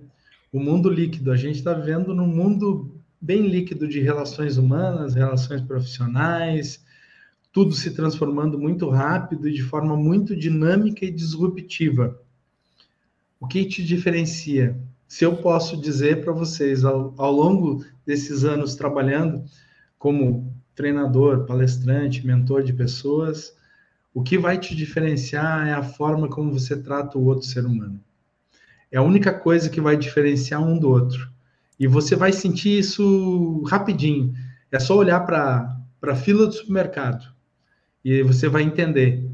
[0.51, 1.31] O mundo líquido.
[1.31, 6.83] A gente está vivendo num mundo bem líquido de relações humanas, relações profissionais,
[7.51, 12.19] tudo se transformando muito rápido e de forma muito dinâmica e disruptiva.
[13.39, 14.77] O que te diferencia?
[15.07, 19.43] Se eu posso dizer para vocês, ao, ao longo desses anos trabalhando
[19.97, 23.53] como treinador, palestrante, mentor de pessoas,
[24.13, 27.99] o que vai te diferenciar é a forma como você trata o outro ser humano.
[28.91, 31.29] É a única coisa que vai diferenciar um do outro.
[31.79, 34.33] E você vai sentir isso rapidinho.
[34.71, 37.25] É só olhar para a fila do supermercado
[38.03, 39.29] e você vai entender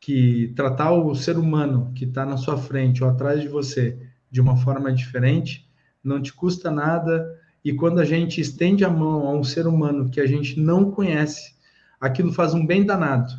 [0.00, 3.98] que tratar o ser humano que está na sua frente ou atrás de você
[4.30, 5.68] de uma forma diferente
[6.02, 7.38] não te custa nada.
[7.64, 10.90] E quando a gente estende a mão a um ser humano que a gente não
[10.90, 11.54] conhece,
[12.00, 13.32] aquilo faz um bem danado,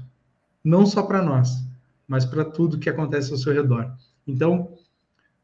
[0.63, 1.49] não só para nós,
[2.07, 3.91] mas para tudo que acontece ao seu redor.
[4.28, 4.78] Então,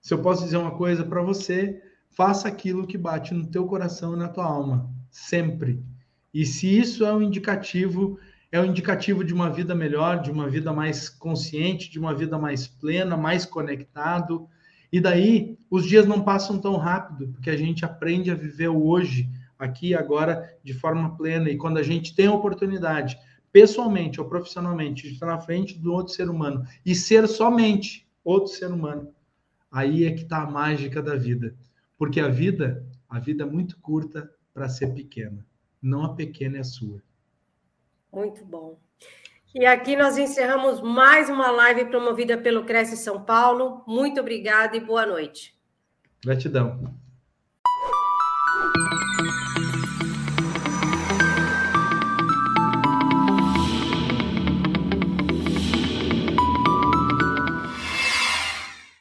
[0.05, 1.81] se eu posso dizer uma coisa para você,
[2.11, 5.83] faça aquilo que bate no teu coração e na tua alma, sempre.
[6.31, 8.19] E se isso é um indicativo,
[8.51, 12.37] é um indicativo de uma vida melhor, de uma vida mais consciente, de uma vida
[12.37, 14.47] mais plena, mais conectado.
[14.93, 18.85] E daí os dias não passam tão rápido, porque a gente aprende a viver o
[18.85, 19.27] hoje,
[19.57, 21.49] aqui e agora, de forma plena.
[21.49, 23.17] E quando a gente tem a oportunidade,
[23.51, 28.53] pessoalmente ou profissionalmente, de estar na frente do outro ser humano e ser somente outro
[28.53, 29.14] ser humano,
[29.75, 31.53] Aí é que está a mágica da vida.
[31.97, 35.45] Porque a vida, a vida é muito curta para ser pequena.
[35.81, 37.03] Não a pequena é a sua.
[38.09, 38.79] Muito bom.
[39.53, 43.83] E aqui nós encerramos mais uma live promovida pelo Cresce São Paulo.
[43.85, 45.53] Muito obrigada e boa noite.
[46.23, 46.79] Gratidão.